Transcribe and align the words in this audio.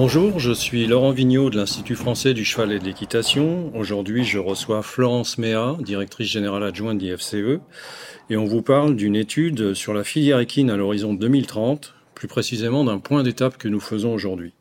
Bonjour, 0.00 0.38
je 0.38 0.52
suis 0.52 0.86
Laurent 0.86 1.10
Vigneault 1.10 1.50
de 1.50 1.56
l'Institut 1.56 1.96
français 1.96 2.32
du 2.32 2.44
cheval 2.44 2.70
et 2.70 2.78
de 2.78 2.84
l'équitation. 2.84 3.76
Aujourd'hui, 3.76 4.22
je 4.22 4.38
reçois 4.38 4.84
Florence 4.84 5.38
Méa, 5.38 5.76
directrice 5.80 6.30
générale 6.30 6.62
adjointe 6.62 6.98
d'IFCE, 6.98 7.58
et 8.30 8.36
on 8.36 8.44
vous 8.44 8.62
parle 8.62 8.94
d'une 8.94 9.16
étude 9.16 9.74
sur 9.74 9.94
la 9.94 10.04
filière 10.04 10.38
équine 10.38 10.70
à 10.70 10.76
l'horizon 10.76 11.14
2030, 11.14 11.94
plus 12.14 12.28
précisément 12.28 12.84
d'un 12.84 13.00
point 13.00 13.24
d'étape 13.24 13.58
que 13.58 13.66
nous 13.66 13.80
faisons 13.80 14.14
aujourd'hui. 14.14 14.52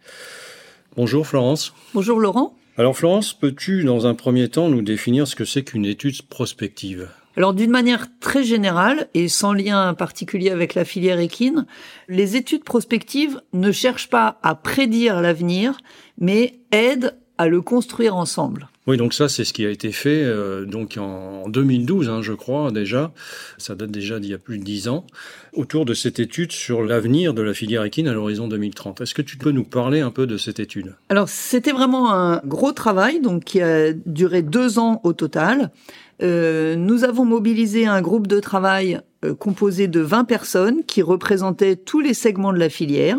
Bonjour 0.96 1.28
Florence. 1.28 1.72
Bonjour 1.94 2.20
Laurent. 2.20 2.56
Alors 2.76 2.98
Florence, 2.98 3.36
peux-tu 3.36 3.84
dans 3.84 4.08
un 4.08 4.16
premier 4.16 4.50
temps 4.50 4.70
nous 4.70 4.82
définir 4.82 5.28
ce 5.28 5.36
que 5.36 5.46
c'est 5.46 5.64
qu'une 5.64 5.86
étude 5.86 6.20
prospective? 6.24 7.10
Alors 7.38 7.54
d'une 7.54 7.70
manière 7.70 8.08
très 8.20 8.44
générale 8.44 9.10
et 9.14 9.28
sans 9.28 9.54
lien 9.54 9.94
particulier 9.94 10.50
avec 10.50 10.74
la 10.74 10.86
filière 10.86 11.20
équine, 11.20 11.68
les 12.10 12.36
études 12.36 12.64
prospectives 12.64 13.42
ne 13.54 13.72
cherchent 13.72 14.10
pas 14.10 14.40
à 14.42 14.56
prédire 14.56 15.22
l'avenir, 15.22 15.78
mais 16.18 16.60
aident 16.72 17.16
à 17.38 17.48
le 17.48 17.62
construire 17.62 18.16
ensemble. 18.16 18.70
Oui, 18.88 18.96
donc 18.96 19.14
ça, 19.14 19.28
c'est 19.28 19.44
ce 19.44 19.52
qui 19.52 19.66
a 19.66 19.70
été 19.70 19.92
fait 19.92 20.24
euh, 20.24 20.64
donc 20.64 20.98
en 20.98 21.50
2012, 21.50 22.08
hein, 22.08 22.22
je 22.22 22.32
crois 22.32 22.72
déjà. 22.72 23.12
Ça 23.58 23.76
date 23.76 23.92
déjà 23.92 24.20
d'il 24.22 24.32
y 24.32 24.34
a 24.34 24.38
plus 24.38 24.60
de 24.60 24.64
dix 24.64 24.88
ans, 24.88 25.06
autour 25.52 25.84
de 25.84 25.94
cette 25.94 26.20
étude 26.20 26.54
sur 26.54 26.82
l'avenir 26.82 27.34
de 27.34 27.42
la 27.42 27.54
filière 27.54 27.84
équine 27.84 28.08
à 28.08 28.14
l'horizon 28.14 28.48
2030. 28.48 29.02
Est-ce 29.02 29.14
que 29.14 29.22
tu 29.22 29.36
peux 29.36 29.52
nous 29.52 29.66
parler 29.66 30.00
un 30.00 30.12
peu 30.12 30.26
de 30.26 30.38
cette 30.38 30.62
étude? 30.62 30.96
Alors, 31.10 31.28
c'était 31.28 31.74
vraiment 31.74 32.14
un 32.14 32.42
gros 32.46 32.72
travail, 32.72 33.20
donc 33.20 33.44
qui 33.44 33.62
a 33.62 33.92
duré 33.92 34.42
deux 34.42 34.80
ans 34.80 35.02
au 35.04 35.12
total. 35.12 35.72
Euh, 36.24 36.76
nous 36.78 37.04
avons 37.04 37.26
mobilisé 37.26 37.86
un 37.88 38.02
groupe 38.02 38.28
de 38.28 38.40
travail 38.40 39.02
euh, 39.26 39.36
composé 39.36 39.88
de 39.88 40.00
20 40.00 40.24
personnes 40.24 40.84
qui 40.86 41.02
représentaient 41.02 41.76
tous 41.76 42.00
les 42.00 42.14
segments 42.14 42.54
de 42.54 42.60
la 42.60 42.70
filière. 42.70 43.18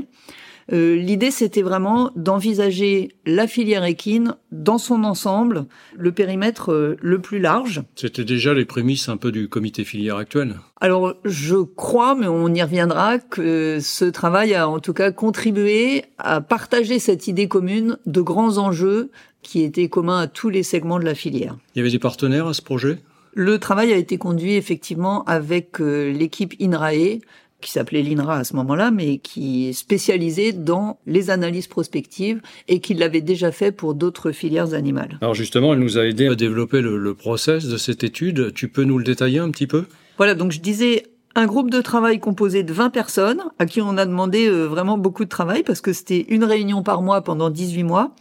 Euh, 0.73 0.97
l'idée, 0.97 1.31
c'était 1.31 1.63
vraiment 1.63 2.11
d'envisager 2.17 3.13
la 3.25 3.47
filière 3.47 3.85
équine 3.85 4.35
dans 4.53 4.79
son 4.79 5.05
ensemble, 5.05 5.67
le 5.97 6.13
périmètre 6.13 6.97
le 7.01 7.21
plus 7.21 7.39
large. 7.39 7.83
C'était 7.97 8.25
déjà 8.25 8.55
les 8.55 8.65
prémices 8.65 9.09
un 9.09 9.17
peu 9.17 9.33
du 9.33 9.49
comité 9.49 9.85
filière 9.85 10.17
actuel. 10.17 10.57
Alors, 10.81 11.15
je 11.25 11.57
crois, 11.57 12.15
mais 12.15 12.27
on 12.27 12.53
y 12.55 12.63
reviendra, 12.63 13.19
que 13.19 13.79
ce 13.81 14.05
travail 14.05 14.55
a 14.55 14.69
en 14.69 14.79
tout 14.79 14.93
cas 14.93 15.11
contribué 15.11 16.05
à 16.19 16.41
partager 16.41 16.99
cette 16.99 17.27
idée 17.29 17.49
commune 17.49 17.99
de 18.07 18.21
grands 18.21 18.59
enjeux 18.59 19.11
qui 19.43 19.63
était 19.63 19.89
commun 19.89 20.21
à 20.21 20.27
tous 20.27 20.51
les 20.51 20.63
segments 20.63 20.99
de 20.99 21.05
la 21.05 21.15
filière. 21.15 21.57
Il 21.75 21.79
y 21.79 21.81
avait 21.81 21.91
des 21.91 21.99
partenaires 21.99 22.47
à 22.47 22.55
ce 22.55 22.63
projet? 22.63 22.99
Le 23.35 23.59
travail 23.59 23.93
a 23.93 23.97
été 23.97 24.19
conduit 24.19 24.55
effectivement 24.55 25.25
avec 25.25 25.81
euh, 25.81 26.13
l'équipe 26.13 26.55
INRAE, 26.61 27.21
qui 27.61 27.71
s'appelait 27.73 28.03
l'INRA 28.03 28.37
à 28.37 28.45
ce 28.45 28.55
moment-là, 28.57 28.91
mais 28.91 29.19
qui 29.19 29.69
est 29.69 30.53
dans 30.53 30.99
les 31.07 31.31
analyses 31.31 31.67
prospectives 31.67 32.41
et 32.69 32.81
qui 32.81 32.95
l'avait 32.95 33.21
déjà 33.21 33.53
fait 33.53 33.73
pour 33.73 33.95
d'autres 33.95 34.33
filières 34.33 34.75
animales. 34.75 35.19
Alors 35.21 35.35
justement, 35.35 35.73
elle 35.73 35.81
nous 35.81 35.99
a 35.99 36.07
aidé 36.07 36.29
à 36.29 36.35
développer 36.35 36.81
le, 36.81 36.99
le 36.99 37.15
process 37.15 37.67
de 37.67 37.77
cette 37.77 38.05
étude. 38.05 38.53
Tu 38.55 38.69
peux 38.69 38.85
nous 38.85 38.99
le 38.99 39.05
détailler 39.05 39.39
un 39.39 39.51
petit 39.51 39.67
peu? 39.67 39.85
Voilà, 40.17 40.35
donc 40.35 40.53
je 40.53 40.61
disais 40.61 41.05
un 41.35 41.47
groupe 41.47 41.71
de 41.71 41.81
travail 41.81 42.19
composé 42.19 42.63
de 42.63 42.73
20 42.73 42.91
personnes 42.91 43.43
à 43.59 43.67
qui 43.67 43.81
on 43.81 43.97
a 43.97 44.07
demandé 44.07 44.49
euh, 44.49 44.67
vraiment 44.67 44.99
beaucoup 44.99 45.25
de 45.25 45.29
travail 45.29 45.63
parce 45.63 45.81
que 45.81 45.93
c'était 45.93 46.27
une 46.29 46.45
réunion 46.45 46.83
par 46.83 47.03
mois 47.03 47.23
pendant 47.23 47.51
18 47.51 47.85
mois 47.85 48.15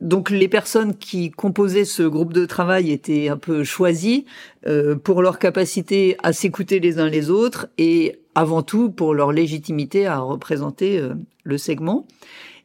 donc 0.00 0.30
les 0.30 0.48
personnes 0.48 0.96
qui 0.96 1.30
composaient 1.30 1.84
ce 1.84 2.02
groupe 2.04 2.32
de 2.32 2.46
travail 2.46 2.92
étaient 2.92 3.28
un 3.28 3.36
peu 3.36 3.64
choisies 3.64 4.26
euh, 4.66 4.94
pour 4.94 5.22
leur 5.22 5.38
capacité 5.38 6.16
à 6.22 6.32
s'écouter 6.32 6.78
les 6.78 6.98
uns 6.98 7.08
les 7.08 7.30
autres 7.30 7.68
et 7.78 8.20
avant 8.34 8.62
tout 8.62 8.90
pour 8.90 9.14
leur 9.14 9.32
légitimité 9.32 10.06
à 10.06 10.20
représenter 10.20 10.98
euh, 10.98 11.14
le 11.42 11.58
segment. 11.58 12.06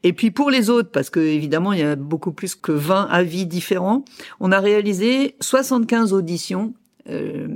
Et 0.03 0.13
puis 0.13 0.31
pour 0.31 0.51
les 0.51 0.69
autres, 0.69 0.91
parce 0.91 1.09
que 1.09 1.19
évidemment 1.19 1.73
il 1.73 1.79
y 1.79 1.83
a 1.83 1.95
beaucoup 1.95 2.33
plus 2.33 2.55
que 2.55 2.71
20 2.71 3.07
avis 3.09 3.45
différents, 3.47 4.05
on 4.39 4.51
a 4.51 4.59
réalisé 4.59 5.35
75 5.39 6.13
auditions 6.13 6.73
euh, 7.09 7.47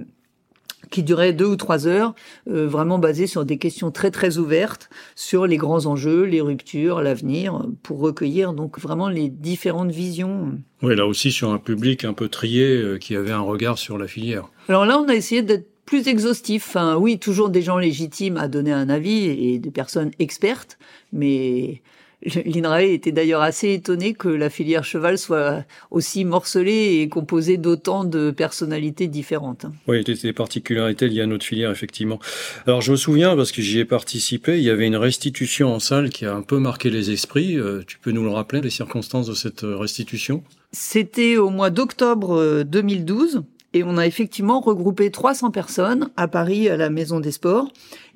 qui 0.89 1.03
durait 1.03 1.33
deux 1.33 1.45
ou 1.45 1.55
trois 1.55 1.87
heures, 1.87 2.13
euh, 2.49 2.67
vraiment 2.67 2.99
basé 2.99 3.27
sur 3.27 3.45
des 3.45 3.57
questions 3.57 3.91
très 3.91 4.11
très 4.11 4.37
ouvertes 4.37 4.89
sur 5.15 5.47
les 5.47 5.57
grands 5.57 5.85
enjeux, 5.85 6.23
les 6.23 6.41
ruptures, 6.41 7.01
l'avenir, 7.01 7.65
pour 7.83 7.99
recueillir 7.99 8.53
donc 8.53 8.79
vraiment 8.79 9.09
les 9.09 9.29
différentes 9.29 9.91
visions. 9.91 10.59
Oui, 10.81 10.95
là 10.95 11.05
aussi 11.05 11.31
sur 11.31 11.51
un 11.51 11.57
public 11.57 12.05
un 12.05 12.13
peu 12.13 12.29
trié 12.29 12.65
euh, 12.65 12.97
qui 12.97 13.15
avait 13.15 13.31
un 13.31 13.41
regard 13.41 13.77
sur 13.77 13.97
la 13.97 14.07
filière. 14.07 14.49
Alors 14.69 14.85
là, 14.85 14.99
on 14.99 15.07
a 15.07 15.15
essayé 15.15 15.41
d'être 15.41 15.67
plus 15.85 16.07
exhaustif. 16.07 16.65
Enfin, 16.67 16.97
oui, 16.97 17.17
toujours 17.17 17.49
des 17.49 17.61
gens 17.61 17.77
légitimes 17.77 18.37
à 18.37 18.47
donner 18.47 18.73
un 18.73 18.89
avis 18.89 19.25
et 19.25 19.57
des 19.57 19.71
personnes 19.71 20.11
expertes, 20.19 20.77
mais 21.13 21.81
L'INRAE 22.23 22.83
était 22.83 23.11
d'ailleurs 23.11 23.41
assez 23.41 23.73
étonné 23.73 24.13
que 24.13 24.27
la 24.27 24.49
filière 24.49 24.83
cheval 24.83 25.17
soit 25.19 25.63
aussi 25.91 26.25
morcelée 26.25 27.01
et 27.01 27.09
composée 27.09 27.57
d'autant 27.57 28.05
de 28.05 28.31
personnalités 28.31 29.07
différentes. 29.07 29.67
Oui, 29.87 30.01
il 30.01 30.15
y 30.15 30.17
a 30.17 30.21
des 30.21 30.33
particularités 30.33 31.07
liées 31.07 31.21
à 31.21 31.27
notre 31.27 31.45
filière, 31.45 31.69
effectivement. 31.69 32.19
Alors 32.65 32.81
je 32.81 32.91
me 32.91 32.97
souviens, 32.97 33.35
parce 33.35 33.51
que 33.51 33.61
j'y 33.61 33.79
ai 33.79 33.85
participé, 33.85 34.57
il 34.57 34.63
y 34.63 34.71
avait 34.71 34.87
une 34.87 34.95
restitution 34.95 35.73
en 35.73 35.79
salle 35.79 36.09
qui 36.09 36.25
a 36.25 36.33
un 36.33 36.41
peu 36.41 36.57
marqué 36.57 36.89
les 36.89 37.11
esprits. 37.11 37.57
Euh, 37.57 37.83
tu 37.85 37.99
peux 37.99 38.11
nous 38.11 38.23
le 38.23 38.31
rappeler, 38.31 38.61
les 38.61 38.71
circonstances 38.71 39.27
de 39.27 39.35
cette 39.35 39.61
restitution? 39.61 40.43
C'était 40.71 41.37
au 41.37 41.49
mois 41.49 41.69
d'octobre 41.69 42.63
2012 42.63 43.35
euh, 43.37 43.41
et 43.73 43.83
on 43.83 43.97
a 43.97 44.07
effectivement 44.07 44.59
regroupé 44.59 45.11
300 45.11 45.51
personnes 45.51 46.09
à 46.15 46.27
Paris 46.27 46.69
à 46.69 46.77
la 46.77 46.89
Maison 46.89 47.19
des 47.19 47.31
Sports. 47.31 47.67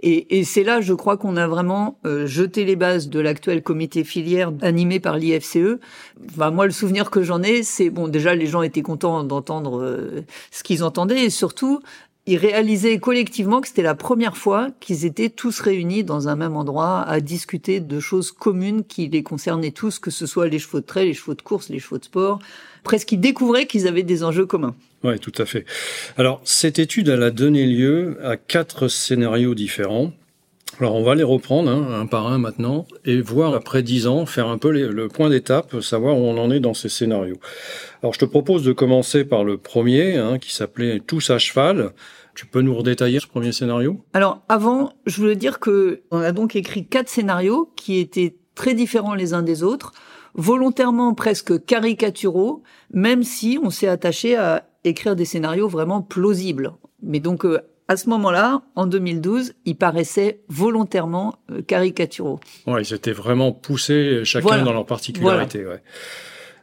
Et, 0.01 0.39
et 0.39 0.43
c'est 0.43 0.63
là, 0.63 0.81
je 0.81 0.93
crois, 0.93 1.17
qu'on 1.17 1.37
a 1.37 1.47
vraiment 1.47 1.99
euh, 2.05 2.25
jeté 2.25 2.65
les 2.65 2.75
bases 2.75 3.09
de 3.09 3.19
l'actuel 3.19 3.61
comité 3.61 4.03
filière 4.03 4.51
animé 4.61 4.99
par 4.99 5.17
l'IFCE. 5.17 5.77
Enfin, 6.29 6.51
moi, 6.51 6.65
le 6.65 6.71
souvenir 6.71 7.11
que 7.11 7.21
j'en 7.21 7.43
ai, 7.43 7.63
c'est 7.63 7.89
bon, 7.89 8.07
déjà 8.07 8.33
les 8.33 8.47
gens 8.47 8.61
étaient 8.61 8.81
contents 8.81 9.23
d'entendre 9.23 9.81
euh, 9.81 10.23
ce 10.51 10.63
qu'ils 10.63 10.83
entendaient 10.83 11.25
et 11.25 11.29
surtout 11.29 11.81
ils 12.27 12.37
réalisaient 12.37 12.99
collectivement 12.99 13.61
que 13.61 13.67
c'était 13.67 13.81
la 13.81 13.95
première 13.95 14.37
fois 14.37 14.69
qu'ils 14.79 15.05
étaient 15.05 15.29
tous 15.29 15.59
réunis 15.59 16.03
dans 16.03 16.27
un 16.27 16.35
même 16.35 16.55
endroit 16.55 17.01
à 17.01 17.19
discuter 17.19 17.79
de 17.79 17.99
choses 17.99 18.31
communes 18.31 18.83
qui 18.83 19.07
les 19.07 19.23
concernaient 19.23 19.71
tous, 19.71 19.97
que 19.97 20.11
ce 20.11 20.27
soit 20.27 20.47
les 20.47 20.59
chevaux 20.59 20.81
de 20.81 20.85
trait, 20.85 21.05
les 21.05 21.15
chevaux 21.15 21.33
de 21.33 21.41
course, 21.41 21.69
les 21.69 21.79
chevaux 21.79 21.97
de 21.97 22.03
sport. 22.03 22.39
Presque 22.83 23.11
ils 23.11 23.19
découvraient 23.19 23.65
qu'ils 23.65 23.87
avaient 23.87 24.03
des 24.03 24.23
enjeux 24.23 24.45
communs. 24.45 24.75
Oui, 25.03 25.19
tout 25.19 25.33
à 25.37 25.45
fait. 25.45 25.65
Alors, 26.17 26.41
cette 26.43 26.79
étude, 26.79 27.09
elle 27.09 27.23
a 27.23 27.31
donné 27.31 27.65
lieu 27.65 28.17
à 28.23 28.37
quatre 28.37 28.87
scénarios 28.87 29.55
différents. 29.55 30.11
Alors, 30.79 30.95
on 30.95 31.03
va 31.03 31.15
les 31.15 31.23
reprendre 31.23 31.69
hein, 31.69 31.99
un 31.99 32.05
par 32.05 32.27
un 32.27 32.37
maintenant 32.37 32.85
et 33.05 33.19
voir 33.21 33.53
après 33.53 33.83
dix 33.83 34.07
ans, 34.07 34.25
faire 34.25 34.47
un 34.47 34.57
peu 34.57 34.71
le 34.71 35.07
point 35.09 35.29
d'étape, 35.29 35.81
savoir 35.81 36.17
où 36.17 36.21
on 36.21 36.37
en 36.37 36.49
est 36.49 36.59
dans 36.59 36.73
ces 36.73 36.89
scénarios. 36.89 37.39
Alors, 38.01 38.13
je 38.13 38.19
te 38.19 38.25
propose 38.25 38.63
de 38.63 38.71
commencer 38.71 39.25
par 39.25 39.43
le 39.43 39.57
premier, 39.57 40.17
hein, 40.17 40.39
qui 40.39 40.53
s'appelait 40.53 40.99
Tous 41.05 41.29
à 41.29 41.39
cheval. 41.39 41.91
Tu 42.33 42.45
peux 42.45 42.61
nous 42.61 42.73
redétailler 42.73 43.19
ce 43.19 43.27
premier 43.27 43.51
scénario? 43.51 43.99
Alors, 44.13 44.41
avant, 44.47 44.93
je 45.05 45.17
voulais 45.17 45.35
dire 45.35 45.59
que 45.59 46.01
on 46.11 46.19
a 46.19 46.31
donc 46.31 46.55
écrit 46.55 46.85
quatre 46.85 47.09
scénarios 47.09 47.71
qui 47.75 47.99
étaient 47.99 48.35
très 48.55 48.73
différents 48.73 49.15
les 49.15 49.33
uns 49.33 49.43
des 49.43 49.63
autres, 49.63 49.91
volontairement 50.35 51.13
presque 51.13 51.65
caricaturaux, 51.65 52.63
même 52.93 53.23
si 53.23 53.59
on 53.61 53.69
s'est 53.69 53.87
attaché 53.87 54.35
à 54.35 54.65
écrire 54.83 55.15
des 55.15 55.25
scénarios 55.25 55.67
vraiment 55.67 56.01
plausibles. 56.01 56.73
Mais 57.03 57.19
donc, 57.19 57.45
euh, 57.45 57.59
à 57.87 57.97
ce 57.97 58.09
moment-là, 58.09 58.61
en 58.75 58.87
2012, 58.87 59.53
ils 59.65 59.75
paraissaient 59.75 60.41
volontairement 60.47 61.35
euh, 61.51 61.61
caricaturaux. 61.61 62.39
Ouais, 62.65 62.83
ils 62.83 62.93
étaient 62.93 63.11
vraiment 63.11 63.51
poussés 63.51 64.21
chacun 64.23 64.63
dans 64.63 64.73
leur 64.73 64.85
particularité. 64.85 65.65
Ouais. 65.65 65.81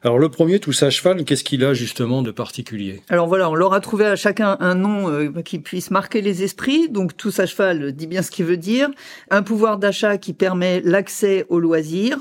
Alors 0.05 0.21
le 0.21 0.29
premier, 0.29 0.61
tout 0.61 0.73
à 0.81 0.91
cheval, 0.91 1.25
qu'est-ce 1.25 1.43
qu'il 1.43 1.65
a 1.65 1.75
justement 1.75 2.23
de 2.23 2.31
particulier? 2.31 3.03
Alors 3.09 3.27
voilà, 3.27 3.51
on 3.51 3.57
leur 3.57 3.73
a 3.75 3.81
trouvé 3.81 4.05
à 4.07 4.15
chacun 4.15 4.57
un 4.61 4.77
nom 4.77 5.11
euh, 5.11 5.31
qui 5.45 5.59
puisse 5.59 5.91
marquer 5.91 6.21
les 6.21 6.45
esprits. 6.45 6.89
Donc 6.89 7.17
tout 7.17 7.33
à 7.39 7.47
cheval 7.47 7.91
dit 7.93 8.07
bien 8.07 8.23
ce 8.23 8.31
qu'il 8.31 8.45
veut 8.45 8.57
dire. 8.57 8.91
Un 9.31 9.43
pouvoir 9.43 9.77
d'achat 9.77 10.17
qui 10.17 10.35
permet 10.35 10.81
l'accès 10.85 11.47
aux 11.49 11.59
loisirs. 11.59 12.19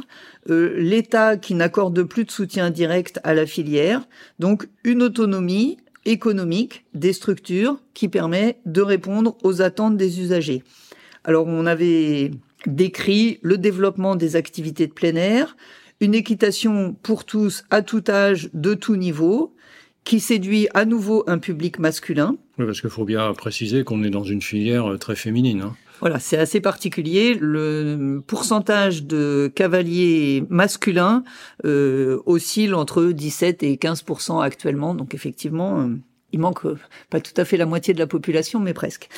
Euh, 0.49 0.73
L'État 0.77 1.37
qui 1.37 1.53
n'accorde 1.53 2.01
plus 2.03 2.25
de 2.25 2.31
soutien 2.31 2.71
direct 2.71 3.19
à 3.23 3.35
la 3.35 3.45
filière. 3.45 4.07
Donc 4.39 4.67
une 4.83 5.03
autonomie 5.03 5.77
économique 6.05 6.83
des 6.95 7.13
structures 7.13 7.79
qui 7.93 8.07
permet 8.07 8.57
de 8.65 8.81
répondre 8.81 9.37
aux 9.43 9.61
attentes 9.61 9.97
des 9.97 10.19
usagers. 10.19 10.63
Alors 11.23 11.45
on 11.45 11.67
avait 11.67 12.31
décrit 12.65 13.39
le 13.43 13.57
développement 13.57 14.15
des 14.15 14.35
activités 14.35 14.87
de 14.87 14.93
plein 14.93 15.15
air, 15.15 15.55
une 15.99 16.15
équitation 16.15 16.95
pour 17.01 17.25
tous 17.25 17.63
à 17.69 17.81
tout 17.81 18.03
âge, 18.09 18.49
de 18.53 18.73
tout 18.73 18.95
niveau, 18.95 19.55
qui 20.03 20.19
séduit 20.19 20.67
à 20.73 20.85
nouveau 20.85 21.23
un 21.27 21.37
public 21.37 21.79
masculin. 21.79 22.37
Oui, 22.57 22.65
parce 22.65 22.81
qu'il 22.81 22.89
faut 22.89 23.05
bien 23.05 23.33
préciser 23.33 23.83
qu'on 23.83 24.03
est 24.03 24.09
dans 24.09 24.23
une 24.23 24.41
filière 24.41 24.91
euh, 24.91 24.97
très 24.97 25.15
féminine. 25.15 25.61
Hein. 25.61 25.75
Voilà, 25.99 26.19
c'est 26.19 26.37
assez 26.37 26.61
particulier. 26.61 27.35
Le 27.39 28.21
pourcentage 28.25 29.03
de 29.03 29.51
cavaliers 29.53 30.43
masculins 30.49 31.23
euh, 31.65 32.19
oscille 32.25 32.73
entre 32.73 33.05
17 33.05 33.63
et 33.63 33.77
15 33.77 34.03
actuellement. 34.41 34.93
Donc 34.93 35.15
effectivement, 35.15 35.81
euh, 35.81 35.87
il 36.33 36.39
manque 36.39 36.65
euh, 36.65 36.77
pas 37.09 37.19
tout 37.19 37.33
à 37.37 37.45
fait 37.45 37.57
la 37.57 37.65
moitié 37.65 37.93
de 37.93 37.99
la 37.99 38.07
population, 38.07 38.59
mais 38.59 38.73
presque. 38.73 39.09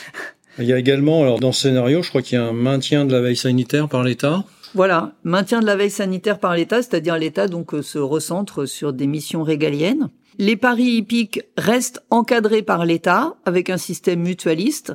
Il 0.57 0.65
y 0.65 0.73
a 0.73 0.77
également, 0.77 1.21
alors 1.21 1.39
dans 1.39 1.51
ce 1.51 1.63
scénario, 1.63 2.01
je 2.01 2.09
crois 2.09 2.21
qu'il 2.21 2.37
y 2.37 2.41
a 2.41 2.45
un 2.45 2.53
maintien 2.53 3.05
de 3.05 3.11
la 3.11 3.21
veille 3.21 3.35
sanitaire 3.35 3.87
par 3.87 4.03
l'État. 4.03 4.45
Voilà, 4.75 5.13
maintien 5.23 5.61
de 5.61 5.65
la 5.65 5.75
veille 5.75 5.89
sanitaire 5.89 6.39
par 6.39 6.55
l'État, 6.55 6.81
c'est-à-dire 6.81 7.17
l'État 7.17 7.47
donc 7.47 7.73
se 7.81 7.97
recentre 7.97 8.65
sur 8.65 8.93
des 8.93 9.07
missions 9.07 9.43
régaliennes. 9.43 10.09
Les 10.37 10.55
paris 10.55 10.91
hippiques 10.91 11.41
restent 11.57 12.01
encadrés 12.11 12.61
par 12.61 12.85
l'État 12.85 13.35
avec 13.45 13.69
un 13.69 13.77
système 13.77 14.21
mutualiste 14.21 14.93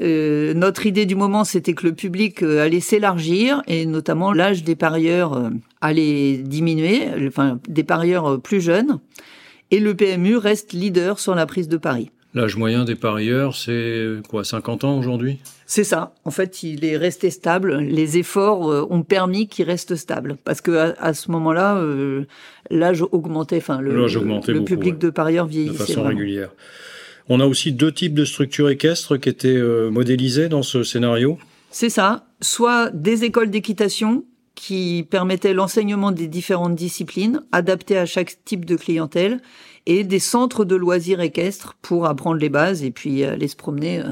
euh, 0.00 0.54
notre 0.54 0.86
idée 0.86 1.06
du 1.06 1.14
moment, 1.14 1.44
c'était 1.44 1.74
que 1.74 1.86
le 1.86 1.94
public 1.94 2.42
euh, 2.42 2.64
allait 2.64 2.80
s'élargir 2.80 3.62
et 3.66 3.86
notamment 3.86 4.32
l'âge 4.32 4.62
des 4.62 4.76
parieurs 4.76 5.32
euh, 5.32 5.50
allait 5.80 6.38
diminuer, 6.38 7.08
enfin 7.26 7.58
des 7.68 7.84
parieurs 7.84 8.40
plus 8.40 8.60
jeunes. 8.60 9.00
Et 9.70 9.80
le 9.80 9.94
PMU 9.94 10.36
reste 10.36 10.72
leader 10.72 11.18
sur 11.18 11.34
la 11.34 11.46
prise 11.46 11.68
de 11.68 11.76
paris. 11.76 12.10
L'âge 12.34 12.56
moyen 12.56 12.84
des 12.84 12.94
parieurs, 12.94 13.56
c'est 13.56 14.06
quoi, 14.28 14.44
50 14.44 14.84
ans 14.84 14.98
aujourd'hui? 14.98 15.38
C'est 15.66 15.84
ça. 15.84 16.12
En 16.24 16.30
fait, 16.30 16.62
il 16.62 16.84
est 16.84 16.96
resté 16.96 17.30
stable. 17.30 17.78
Les 17.78 18.18
efforts 18.18 18.86
ont 18.90 19.02
permis 19.02 19.48
qu'il 19.48 19.64
reste 19.64 19.96
stable. 19.96 20.36
Parce 20.44 20.60
que 20.60 20.94
à, 20.98 21.14
ce 21.14 21.30
moment-là, 21.30 21.82
l'âge 22.70 23.02
augmentait. 23.12 23.56
Enfin, 23.56 23.80
le, 23.80 23.92
le 23.92 24.64
public 24.64 24.98
de 24.98 25.08
parieurs 25.08 25.46
vieillissait. 25.46 25.72
De 25.72 25.78
façon 25.78 26.02
régulière. 26.02 26.50
On 27.28 27.40
a 27.40 27.46
aussi 27.46 27.72
deux 27.72 27.92
types 27.92 28.14
de 28.14 28.24
structures 28.24 28.70
équestres 28.70 29.18
qui 29.18 29.28
étaient 29.28 29.48
euh, 29.48 29.90
modélisées 29.90 30.48
dans 30.48 30.62
ce 30.62 30.82
scénario. 30.82 31.38
C'est 31.70 31.90
ça, 31.90 32.26
soit 32.40 32.90
des 32.90 33.24
écoles 33.24 33.50
d'équitation 33.50 34.24
qui 34.54 35.06
permettaient 35.08 35.52
l'enseignement 35.52 36.10
des 36.10 36.26
différentes 36.26 36.74
disciplines 36.74 37.42
adaptées 37.52 37.98
à 37.98 38.06
chaque 38.06 38.42
type 38.44 38.64
de 38.64 38.76
clientèle 38.76 39.40
et 39.88 40.04
des 40.04 40.18
centres 40.20 40.64
de 40.64 40.76
loisirs 40.76 41.20
équestres 41.20 41.76
pour 41.82 42.06
apprendre 42.06 42.36
les 42.36 42.50
bases 42.50 42.84
et 42.84 42.92
puis 42.92 43.24
aller 43.24 43.48
se 43.48 43.56
promener 43.56 43.98
euh, 44.00 44.04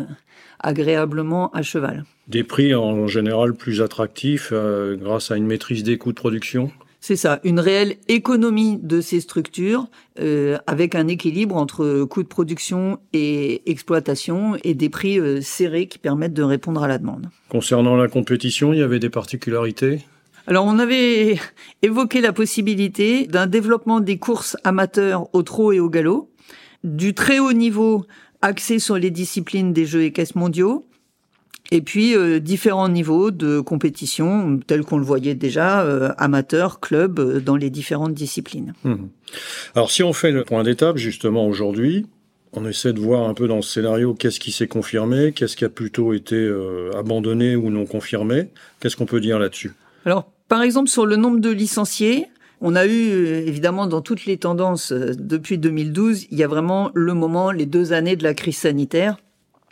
agréablement 0.59 1.51
à 1.53 1.63
cheval. 1.63 2.05
Des 2.27 2.43
prix 2.43 2.75
en 2.75 3.07
général 3.07 3.55
plus 3.55 3.83
attractifs 3.83 4.49
euh, 4.53 4.97
grâce 4.97 5.31
à 5.31 5.37
une 5.37 5.47
maîtrise 5.47 5.85
des 5.85 5.99
coûts 5.99 6.13
de 6.13 6.17
production? 6.17 6.73
C'est 7.01 7.15
ça, 7.15 7.41
une 7.45 7.61
réelle 7.61 7.97
économie 8.09 8.79
de 8.83 9.01
ces 9.01 9.21
structures 9.21 9.87
euh, 10.19 10.59
avec 10.67 10.95
un 10.95 11.07
équilibre 11.07 11.55
entre 11.55 12.05
coûts 12.05 12.23
de 12.23 12.29
production 12.29 12.99
et 13.13 13.71
exploitation 13.71 14.57
et 14.65 14.75
des 14.75 14.89
prix 14.89 15.21
euh, 15.21 15.41
serrés 15.43 15.87
qui 15.87 15.99
permettent 15.99 16.35
de 16.35 16.43
répondre 16.43 16.83
à 16.83 16.89
la 16.89 16.99
demande. 16.99 17.29
Concernant 17.51 17.97
la 17.97 18.09
compétition, 18.09 18.73
il 18.73 18.81
y 18.81 18.83
avait 18.83 18.99
des 18.99 19.11
particularités? 19.11 20.01
Alors 20.47 20.65
on 20.67 20.79
avait 20.79 21.39
évoqué 21.83 22.21
la 22.21 22.33
possibilité 22.33 23.27
d'un 23.27 23.47
développement 23.47 24.01
des 24.01 24.19
courses 24.19 24.57
amateurs 24.65 25.29
au 25.35 25.43
trot 25.43 25.73
et 25.73 25.81
au 25.81 25.89
galop, 25.89 26.31
du 26.85 27.15
très 27.15 27.39
haut 27.39 27.53
niveau 27.53 28.07
axé 28.43 28.79
sur 28.79 28.97
les 28.97 29.11
disciplines 29.11 29.73
des 29.73 29.87
jeux 29.87 30.05
équestres 30.05 30.39
mondiaux, 30.39 30.87
et 31.71 31.81
puis 31.81 32.15
euh, 32.15 32.39
différents 32.39 32.89
niveaux 32.89 33.31
de 33.31 33.61
compétition, 33.61 34.61
tels 34.67 34.85
qu'on 34.85 34.99
le 34.99 35.05
voyait 35.05 35.35
déjà, 35.35 35.83
euh, 35.83 36.13
amateurs, 36.17 36.81
clubs, 36.81 37.19
euh, 37.19 37.41
dans 37.41 37.57
les 37.57 37.71
différentes 37.71 38.15
disciplines. 38.15 38.75
Mmh. 38.85 38.95
Alors 39.75 39.91
si 39.91 40.03
on 40.03 40.13
fait 40.13 40.31
le 40.31 40.45
point 40.45 40.63
d'étape 40.63 40.97
justement 40.97 41.47
aujourd'hui, 41.47 42.07
on 42.53 42.67
essaie 42.67 42.93
de 42.93 43.01
voir 43.01 43.29
un 43.29 43.35
peu 43.35 43.49
dans 43.49 43.63
ce 43.63 43.73
scénario 43.73 44.15
qu'est-ce 44.15 44.39
qui 44.39 44.53
s'est 44.53 44.69
confirmé, 44.69 45.33
qu'est-ce 45.33 45.57
qui 45.57 45.65
a 45.65 45.69
plutôt 45.69 46.15
été 46.15 46.51
abandonné 46.97 47.55
ou 47.55 47.71
non 47.71 47.85
confirmé. 47.85 48.49
Qu'est-ce 48.81 48.97
qu'on 48.97 49.05
peut 49.05 49.21
dire 49.21 49.39
là-dessus? 49.39 49.73
Alors 50.07 50.31
par 50.49 50.63
exemple 50.63 50.89
sur 50.89 51.07
le 51.07 51.17
nombre 51.17 51.41
de 51.41 51.51
licenciés, 51.51 52.29
on 52.61 52.75
a 52.75 52.87
eu, 52.87 52.91
évidemment, 52.91 53.87
dans 53.87 54.01
toutes 54.01 54.25
les 54.25 54.39
tendances 54.39 54.93
depuis 54.93 55.59
2012, 55.59 56.27
il 56.31 56.39
y 56.39 56.43
a 56.43 56.49
vraiment 56.49 56.91
le 56.95 57.13
moment, 57.13 57.51
les 57.51 57.67
deux 57.67 57.93
années 57.93 58.17
de 58.17 58.23
la 58.23 58.33
crise 58.33 58.57
sanitaire, 58.57 59.19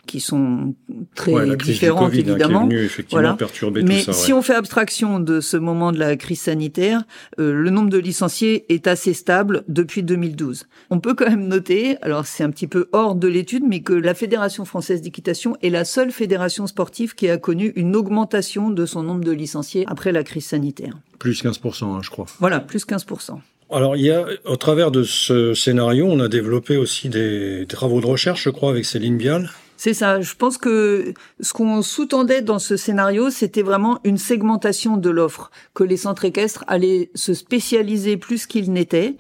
qui 0.06 0.21
sont 0.21 0.75
très 1.15 1.56
différentes 1.56 2.12
hein, 2.12 2.19
évidemment. 2.19 2.69
voilà. 3.11 3.37
Mais 3.85 4.05
si 4.12 4.33
on 4.33 4.43
fait 4.43 4.55
abstraction 4.55 5.21
de 5.21 5.41
ce 5.41 5.56
moment 5.56 5.93
de 5.93 5.99
la 5.99 6.17
crise 6.17 6.43
sanitaire, 6.43 7.05
euh, 7.39 7.53
le 7.53 7.71
nombre 7.71 7.91
de 7.91 7.99
licenciés 7.99 8.67
est 8.69 8.87
assez 8.87 9.15
stable 9.15 9.65
depuis 9.69 10.03
2012. 10.03 10.67
On 10.91 11.01
peut 11.01 11.15
quand 11.15 11.29
même 11.29 11.49
noter, 11.49 11.97
alors 12.03 12.27
c'est 12.27 12.45
un 12.45 12.51
petit 12.51 12.67
peu 12.67 12.89
hors 12.93 13.15
de 13.15 13.29
l'étude, 13.29 13.65
mais 13.67 13.81
que 13.81 13.93
la 13.93 14.15
Fédération 14.15 14.65
française 14.65 15.03
d'équitation 15.03 15.56
est 15.62 15.71
la 15.71 15.85
seule 15.85 16.12
fédération 16.12 16.67
sportive 16.67 17.15
qui 17.15 17.29
a 17.29 17.39
connu 17.39 17.73
une 17.77 17.97
augmentation 17.97 18.71
de 18.71 18.87
son 18.87 19.03
nombre 19.03 19.25
de 19.25 19.33
licenciés 19.33 19.85
après 19.89 20.12
la 20.12 20.23
crise 20.23 20.47
sanitaire. 20.47 20.95
Plus 21.19 21.43
15%, 21.45 21.85
hein, 21.85 22.01
je 22.03 22.11
crois. 22.11 22.27
Voilà, 22.39 22.61
plus 22.61 22.87
15%. 22.87 23.39
Alors, 23.71 23.97
il 23.97 24.03
y 24.03 24.11
a, 24.11 24.27
au 24.45 24.56
travers 24.56 24.91
de 24.91 25.03
ce 25.03 25.55
scénario, 25.55 26.06
on 26.06 26.21
a 26.21 26.29
développé 26.29 26.77
aussi 26.77 27.09
des 27.09 27.67
travaux 27.69 28.01
de 28.01 28.06
recherche, 28.06 28.45
je 28.45 28.51
crois, 28.51 28.71
avec 28.71 28.85
Céline 28.85 29.17
Bial. 29.17 29.51
C'est 29.84 29.92
ça. 29.92 30.22
Je 30.22 30.34
pense 30.34 30.56
que 30.56 31.12
ce 31.40 31.52
qu'on 31.52 31.82
sous-tendait 31.82 32.40
dans 32.40 32.58
ce 32.58 32.75
scénario, 32.75 33.28
c'était 33.28 33.60
vraiment 33.60 34.00
une 34.02 34.16
segmentation 34.16 34.96
de 34.96 35.10
l'offre, 35.10 35.50
que 35.75 35.84
les 35.84 35.98
centres 35.98 36.25
équestres 36.25 36.64
allaient 36.69 37.10
se 37.14 37.34
spécialiser 37.34 38.16
plus 38.16 38.46
qu'ils 38.46 38.72
n'étaient. 38.72 39.16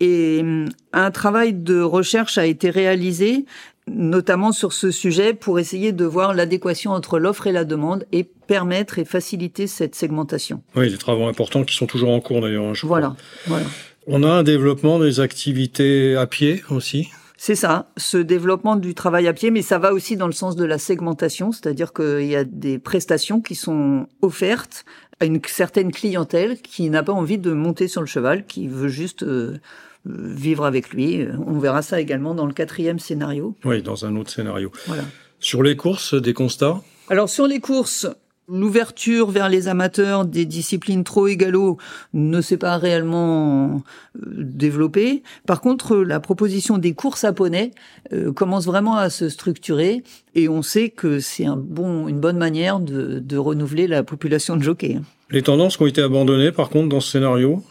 Et 0.00 0.40
hum, 0.40 0.70
un 0.92 1.12
travail 1.12 1.52
de 1.52 1.80
recherche 1.80 2.36
a 2.36 2.46
été 2.46 2.68
réalisé, 2.68 3.44
notamment 3.86 4.50
sur 4.50 4.72
ce 4.72 4.90
sujet, 4.90 5.34
pour 5.34 5.60
essayer 5.60 5.92
de 5.92 6.04
voir 6.04 6.34
l'adéquation 6.34 6.90
entre 6.90 7.20
l'offre 7.20 7.46
et 7.46 7.52
la 7.52 7.64
demande 7.64 8.04
et 8.10 8.24
permettre 8.24 8.98
et 8.98 9.04
faciliter 9.04 9.68
cette 9.68 9.94
segmentation. 9.94 10.64
Oui, 10.74 10.90
des 10.90 10.98
travaux 10.98 11.28
importants 11.28 11.62
qui 11.62 11.76
sont 11.76 11.86
toujours 11.86 12.10
en 12.10 12.18
cours 12.18 12.40
d'ailleurs. 12.40 12.64
Hein, 12.64 12.72
voilà, 12.82 13.14
voilà. 13.46 13.66
On 14.08 14.24
a 14.24 14.30
un 14.30 14.42
développement 14.42 14.98
des 14.98 15.20
activités 15.20 16.16
à 16.16 16.26
pied 16.26 16.64
aussi? 16.70 17.06
C'est 17.40 17.54
ça, 17.54 17.88
ce 17.96 18.18
développement 18.18 18.74
du 18.74 18.94
travail 18.94 19.28
à 19.28 19.32
pied, 19.32 19.52
mais 19.52 19.62
ça 19.62 19.78
va 19.78 19.92
aussi 19.92 20.16
dans 20.16 20.26
le 20.26 20.32
sens 20.32 20.56
de 20.56 20.64
la 20.64 20.76
segmentation, 20.76 21.52
c'est-à-dire 21.52 21.92
qu'il 21.92 22.26
y 22.26 22.34
a 22.34 22.42
des 22.42 22.80
prestations 22.80 23.40
qui 23.40 23.54
sont 23.54 24.08
offertes 24.22 24.84
à 25.20 25.24
une 25.24 25.40
certaine 25.46 25.92
clientèle 25.92 26.60
qui 26.60 26.90
n'a 26.90 27.04
pas 27.04 27.12
envie 27.12 27.38
de 27.38 27.52
monter 27.52 27.86
sur 27.86 28.00
le 28.00 28.08
cheval, 28.08 28.44
qui 28.44 28.66
veut 28.66 28.88
juste 28.88 29.22
euh, 29.22 29.60
vivre 30.04 30.64
avec 30.64 30.90
lui. 30.90 31.28
On 31.46 31.60
verra 31.60 31.82
ça 31.82 32.00
également 32.00 32.34
dans 32.34 32.44
le 32.44 32.52
quatrième 32.52 32.98
scénario. 32.98 33.54
Oui, 33.64 33.82
dans 33.82 34.04
un 34.04 34.16
autre 34.16 34.30
scénario. 34.30 34.72
Voilà. 34.88 35.04
Sur 35.38 35.62
les 35.62 35.76
courses, 35.76 36.14
des 36.14 36.34
constats? 36.34 36.82
Alors 37.08 37.28
sur 37.28 37.46
les 37.46 37.60
courses, 37.60 38.08
L'ouverture 38.50 39.30
vers 39.30 39.50
les 39.50 39.68
amateurs 39.68 40.24
des 40.24 40.46
disciplines 40.46 41.04
trop 41.04 41.26
égalo 41.26 41.76
ne 42.14 42.40
s'est 42.40 42.56
pas 42.56 42.78
réellement 42.78 43.82
euh, 44.16 44.20
développée. 44.38 45.22
Par 45.46 45.60
contre, 45.60 45.98
la 45.98 46.18
proposition 46.18 46.78
des 46.78 46.94
courses 46.94 47.24
à 47.24 47.34
poney 47.34 47.72
euh, 48.14 48.32
commence 48.32 48.64
vraiment 48.64 48.96
à 48.96 49.10
se 49.10 49.28
structurer 49.28 50.02
et 50.34 50.48
on 50.48 50.62
sait 50.62 50.88
que 50.88 51.20
c'est 51.20 51.44
un 51.44 51.56
bon, 51.56 52.08
une 52.08 52.20
bonne 52.20 52.38
manière 52.38 52.80
de, 52.80 53.18
de 53.18 53.36
renouveler 53.36 53.86
la 53.86 54.02
population 54.02 54.56
de 54.56 54.62
jockeys. 54.62 55.00
Les 55.30 55.42
tendances 55.42 55.76
qui 55.76 55.82
ont 55.82 55.86
été 55.86 56.00
abandonnées, 56.00 56.50
par 56.50 56.70
contre, 56.70 56.88
dans 56.88 57.00
ce 57.00 57.12
scénario, 57.12 57.62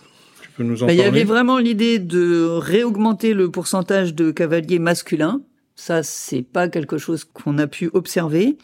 tu 0.44 0.50
peux 0.52 0.64
nous 0.64 0.84
en 0.84 0.86
bah, 0.86 0.94
parler 0.94 1.00
Il 1.00 1.04
y 1.04 1.08
avait 1.08 1.24
vraiment 1.24 1.58
l'idée 1.58 1.98
de 1.98 2.46
réaugmenter 2.46 3.34
le 3.34 3.50
pourcentage 3.50 4.14
de 4.14 4.30
cavaliers 4.30 4.78
masculins. 4.78 5.42
Ça, 5.76 6.04
c'est 6.04 6.44
pas 6.44 6.68
quelque 6.70 7.00
chose 7.00 7.24
qu'on 7.24 7.58
a 7.58 7.66
pu 7.66 7.90
observer. 7.94 8.58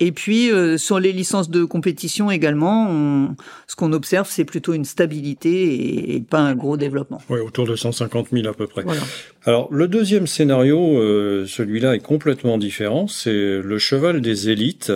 Et 0.00 0.12
puis 0.12 0.50
euh, 0.50 0.78
sur 0.78 1.00
les 1.00 1.12
licences 1.12 1.50
de 1.50 1.64
compétition 1.64 2.30
également, 2.30 3.34
ce 3.66 3.76
qu'on 3.76 3.92
observe, 3.92 4.28
c'est 4.30 4.44
plutôt 4.44 4.72
une 4.74 4.84
stabilité 4.84 6.14
et, 6.14 6.20
pas 6.20 6.38
un 6.38 6.54
gros 6.54 6.76
développement. 6.76 7.20
Oui, 7.28 7.40
autour 7.40 7.66
de 7.66 7.74
150 7.74 8.28
000 8.32 8.46
à 8.46 8.52
peu 8.52 8.66
près. 8.66 8.82
Voilà. 8.82 9.00
Alors 9.44 9.68
le 9.72 9.88
deuxième 9.88 10.26
scénario, 10.26 10.98
euh, 10.98 11.46
celui-là 11.46 11.96
est 11.96 12.00
complètement 12.02 12.58
différent. 12.58 13.08
C'est 13.08 13.60
le 13.60 13.78
cheval 13.78 14.20
des 14.20 14.50
élites. 14.50 14.92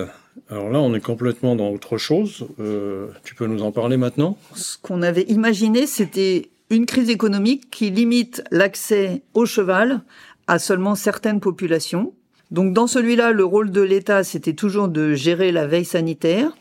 Alors 0.48 0.70
là, 0.70 0.80
on 0.80 0.94
est 0.94 1.00
complètement 1.00 1.56
dans 1.56 1.70
autre 1.70 1.98
chose. 1.98 2.46
Euh, 2.60 3.08
tu 3.24 3.34
peux 3.34 3.46
nous 3.46 3.62
en 3.62 3.72
parler 3.72 3.96
maintenant? 3.96 4.36
Ce 4.54 4.76
qu'on 4.78 5.02
avait 5.02 5.24
imaginé, 5.24 5.86
c'était 5.86 6.50
une 6.70 6.86
crise 6.86 7.10
économique 7.10 7.70
qui 7.70 7.90
limite 7.90 8.42
l'accès 8.50 9.22
au 9.34 9.46
cheval 9.46 10.02
à 10.46 10.58
seulement 10.58 10.94
certaines 10.94 11.40
populations 11.40 12.14
donc 12.52 12.74
dans 12.74 12.86
celui-là, 12.86 13.32
le 13.32 13.44
rôle 13.44 13.70
de 13.70 13.80
l'État, 13.80 14.22
c'était 14.24 14.52
toujours 14.52 14.88
de 14.88 15.14
gérer 15.14 15.52
la 15.52 15.66
veille 15.66 15.86
sanitaire, 15.86 16.52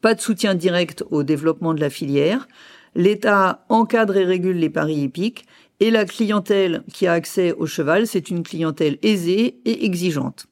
pas 0.00 0.14
de 0.14 0.20
soutien 0.20 0.54
direct 0.54 1.04
au 1.10 1.24
développement 1.24 1.74
de 1.74 1.80
la 1.80 1.90
filière. 1.90 2.46
L'État 2.94 3.64
encadre 3.68 4.16
et 4.16 4.24
régule 4.24 4.56
les 4.56 4.70
paris 4.70 4.94
hippiques 4.94 5.46
et 5.80 5.90
la 5.90 6.04
clientèle 6.04 6.84
qui 6.92 7.08
a 7.08 7.12
accès 7.12 7.52
au 7.52 7.66
cheval, 7.66 8.06
c'est 8.06 8.30
une 8.30 8.44
clientèle 8.44 8.98
aisée 9.02 9.56
et 9.64 9.84
exigeante. 9.84 10.46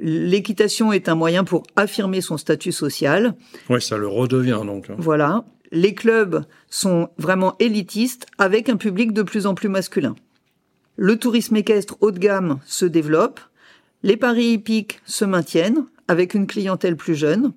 L'équitation 0.00 0.92
est 0.92 1.08
un 1.08 1.14
moyen 1.14 1.44
pour 1.44 1.62
affirmer 1.76 2.20
son 2.20 2.36
statut 2.36 2.72
social. 2.72 3.34
Oui, 3.68 3.80
ça 3.80 3.96
le 3.96 4.08
redevient 4.08 4.62
donc. 4.66 4.90
Hein. 4.90 4.96
Voilà. 4.98 5.44
Les 5.70 5.94
clubs 5.94 6.44
sont 6.68 7.10
vraiment 7.16 7.54
élitistes 7.60 8.26
avec 8.38 8.68
un 8.68 8.76
public 8.76 9.12
de 9.12 9.22
plus 9.22 9.46
en 9.46 9.54
plus 9.54 9.68
masculin. 9.68 10.16
Le 10.96 11.16
tourisme 11.16 11.54
équestre 11.56 11.96
haut 12.00 12.10
de 12.10 12.18
gamme 12.18 12.58
se 12.66 12.86
développe. 12.86 13.38
Les 14.02 14.16
paris 14.16 14.52
hippiques 14.52 15.00
se 15.04 15.24
maintiennent 15.24 15.84
avec 16.08 16.34
une 16.34 16.46
clientèle 16.46 16.96
plus 16.96 17.14
jeune. 17.14 17.52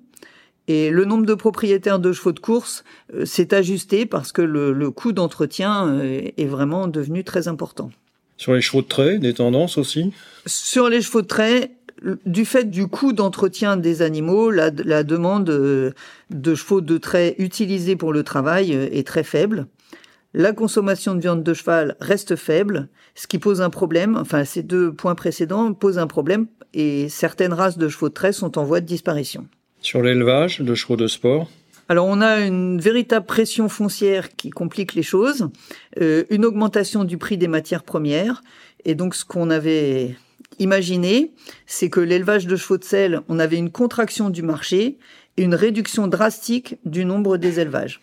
Et 0.66 0.90
le 0.90 1.04
nombre 1.04 1.26
de 1.26 1.34
propriétaires 1.34 1.98
de 1.98 2.12
chevaux 2.12 2.32
de 2.32 2.40
course 2.40 2.84
euh, 3.14 3.26
s'est 3.26 3.52
ajusté 3.52 4.06
parce 4.06 4.32
que 4.32 4.40
le, 4.40 4.90
coût 4.90 5.12
d'entretien 5.12 5.88
euh, 5.88 6.22
est 6.36 6.46
vraiment 6.46 6.86
devenu 6.86 7.22
très 7.22 7.48
important. 7.48 7.90
Sur 8.36 8.54
les 8.54 8.62
chevaux 8.62 8.82
de 8.82 8.86
trait, 8.86 9.18
des 9.18 9.34
tendances 9.34 9.76
aussi? 9.76 10.12
Sur 10.46 10.88
les 10.88 11.02
chevaux 11.02 11.22
de 11.22 11.26
trait, 11.26 11.72
du 12.24 12.44
fait 12.44 12.70
du 12.70 12.86
coût 12.86 13.12
d'entretien 13.12 13.76
des 13.76 14.00
animaux, 14.00 14.50
la, 14.50 14.70
demande 14.70 15.50
euh, 15.50 15.92
de 16.30 16.54
chevaux 16.54 16.80
de 16.80 16.96
trait 16.96 17.34
utilisés 17.38 17.96
pour 17.96 18.12
le 18.12 18.22
travail 18.22 18.72
est 18.72 19.06
très 19.06 19.22
faible. 19.24 19.66
La 20.36 20.52
consommation 20.52 21.14
de 21.14 21.20
viande 21.20 21.44
de 21.44 21.54
cheval 21.54 21.94
reste 22.00 22.34
faible, 22.34 22.88
ce 23.14 23.28
qui 23.28 23.38
pose 23.38 23.62
un 23.62 23.70
problème. 23.70 24.16
Enfin, 24.16 24.44
ces 24.44 24.64
deux 24.64 24.92
points 24.92 25.14
précédents 25.14 25.72
posent 25.72 25.98
un 25.98 26.08
problème 26.08 26.48
et 26.74 27.08
certaines 27.08 27.52
races 27.52 27.78
de 27.78 27.88
chevaux 27.88 28.08
de 28.08 28.14
trait 28.14 28.32
sont 28.32 28.58
en 28.58 28.64
voie 28.64 28.80
de 28.80 28.86
disparition. 28.86 29.46
Sur 29.80 30.02
l'élevage 30.02 30.60
de 30.60 30.74
chevaux 30.74 30.96
de 30.96 31.06
sport? 31.06 31.48
Alors 31.88 32.06
on 32.06 32.20
a 32.20 32.40
une 32.40 32.80
véritable 32.80 33.26
pression 33.26 33.68
foncière 33.68 34.34
qui 34.34 34.50
complique 34.50 34.94
les 34.94 35.04
choses, 35.04 35.50
euh, 36.00 36.24
une 36.30 36.44
augmentation 36.44 37.04
du 37.04 37.16
prix 37.16 37.38
des 37.38 37.46
matières 37.46 37.84
premières, 37.84 38.42
et 38.84 38.96
donc 38.96 39.14
ce 39.14 39.24
qu'on 39.24 39.50
avait 39.50 40.16
imaginé, 40.58 41.32
c'est 41.66 41.90
que 41.90 42.00
l'élevage 42.00 42.48
de 42.48 42.56
chevaux 42.56 42.78
de 42.78 42.84
sel, 42.84 43.20
on 43.28 43.38
avait 43.38 43.58
une 43.58 43.70
contraction 43.70 44.30
du 44.30 44.42
marché 44.42 44.98
et 45.36 45.42
une 45.42 45.54
réduction 45.54 46.08
drastique 46.08 46.76
du 46.84 47.04
nombre 47.04 47.36
des 47.36 47.60
élevages. 47.60 48.00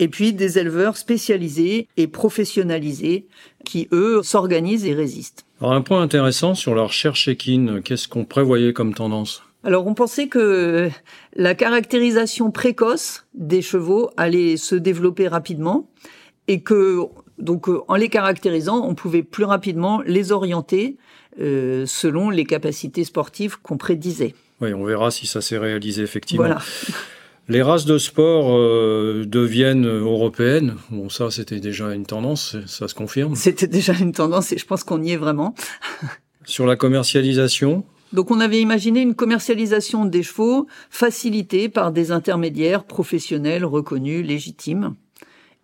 Et 0.00 0.08
puis 0.08 0.32
des 0.32 0.58
éleveurs 0.58 0.96
spécialisés 0.96 1.86
et 1.98 2.06
professionnalisés 2.08 3.26
qui, 3.64 3.86
eux, 3.92 4.22
s'organisent 4.22 4.86
et 4.86 4.94
résistent. 4.94 5.44
Alors 5.60 5.74
un 5.74 5.82
point 5.82 6.00
intéressant 6.00 6.54
sur 6.54 6.74
la 6.74 6.82
recherche 6.84 7.28
équine, 7.28 7.82
qu'est-ce 7.82 8.08
qu'on 8.08 8.24
prévoyait 8.24 8.72
comme 8.72 8.94
tendance? 8.94 9.42
Alors 9.62 9.86
on 9.86 9.92
pensait 9.92 10.28
que 10.28 10.88
la 11.36 11.54
caractérisation 11.54 12.50
précoce 12.50 13.26
des 13.34 13.60
chevaux 13.60 14.10
allait 14.16 14.56
se 14.56 14.74
développer 14.74 15.28
rapidement 15.28 15.90
et 16.48 16.62
que 16.62 17.00
donc 17.38 17.68
en 17.88 17.94
les 17.94 18.08
caractérisant, 18.08 18.82
on 18.82 18.94
pouvait 18.94 19.22
plus 19.22 19.44
rapidement 19.44 20.00
les 20.06 20.32
orienter 20.32 20.96
euh, 21.40 21.84
selon 21.84 22.30
les 22.30 22.44
capacités 22.44 23.04
sportives 23.04 23.58
qu'on 23.60 23.76
prédisait. 23.76 24.34
Oui, 24.62 24.72
on 24.72 24.84
verra 24.84 25.10
si 25.10 25.26
ça 25.26 25.42
s'est 25.42 25.58
réalisé 25.58 26.02
effectivement. 26.02 26.46
Voilà. 26.46 26.62
Les 27.50 27.62
races 27.62 27.84
de 27.84 27.98
sport 27.98 28.56
euh, 28.56 29.24
deviennent 29.26 29.84
européennes. 29.84 30.76
Bon, 30.90 31.08
ça, 31.08 31.32
c'était 31.32 31.58
déjà 31.58 31.92
une 31.92 32.06
tendance, 32.06 32.56
ça 32.66 32.86
se 32.86 32.94
confirme. 32.94 33.34
C'était 33.34 33.66
déjà 33.66 33.92
une 33.92 34.12
tendance 34.12 34.52
et 34.52 34.58
je 34.58 34.64
pense 34.64 34.84
qu'on 34.84 35.02
y 35.02 35.10
est 35.10 35.16
vraiment. 35.16 35.56
Sur 36.44 36.64
la 36.64 36.76
commercialisation, 36.76 37.84
donc 38.12 38.30
on 38.30 38.38
avait 38.38 38.60
imaginé 38.60 39.00
une 39.00 39.16
commercialisation 39.16 40.04
des 40.04 40.22
chevaux 40.22 40.68
facilitée 40.90 41.68
par 41.68 41.90
des 41.90 42.12
intermédiaires 42.12 42.84
professionnels 42.84 43.64
reconnus, 43.64 44.24
légitimes, 44.24 44.94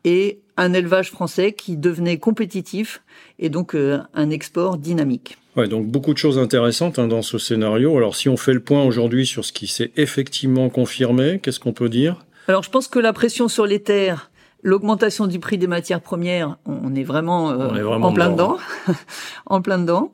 et 0.03 0.41
un 0.57 0.73
élevage 0.73 1.13
français 1.13 1.53
qui 1.53 1.77
devenait 1.77 2.19
compétitif 2.19 3.03
et 3.39 3.49
donc 3.49 3.77
euh, 3.77 4.01
un 4.13 4.31
export 4.31 4.77
dynamique. 4.77 5.39
Ouais, 5.57 5.69
donc 5.69 5.87
beaucoup 5.87 6.13
de 6.13 6.19
choses 6.19 6.39
intéressantes 6.39 6.99
hein, 6.99 7.09
dans 7.09 7.23
ce 7.23 7.39
scénario. 7.39 7.97
Alors 7.97 8.15
si 8.15 8.29
on 8.29 8.37
fait 8.37 8.53
le 8.53 8.61
point 8.61 8.85
aujourd'hui 8.85 9.27
sur 9.27 9.45
ce 9.45 9.53
qui 9.53 9.67
s'est 9.67 9.93
effectivement 9.97 10.69
confirmé, 10.69 11.41
qu'est-ce 11.43 11.61
qu'on 11.61 11.73
peut 11.73 11.89
dire? 11.89 12.25
Alors 12.49 12.63
je 12.63 12.71
pense 12.71 12.89
que 12.89 12.99
la 12.99 13.13
pression 13.13 13.49
sur 13.49 13.67
les 13.67 13.83
terres, 13.83 14.31
l'augmentation 14.63 15.27
du 15.27 15.39
prix 15.39 15.59
des 15.59 15.67
matières 15.67 16.01
premières, 16.03 16.59
on 16.67 16.95
est 16.95 17.05
vraiment, 17.05 17.51
euh, 17.51 17.85
en 17.85 18.13
plein 18.13 18.31
dedans, 18.31 18.59
en 19.47 19.63
plein 19.63 19.79
dedans 19.79 20.13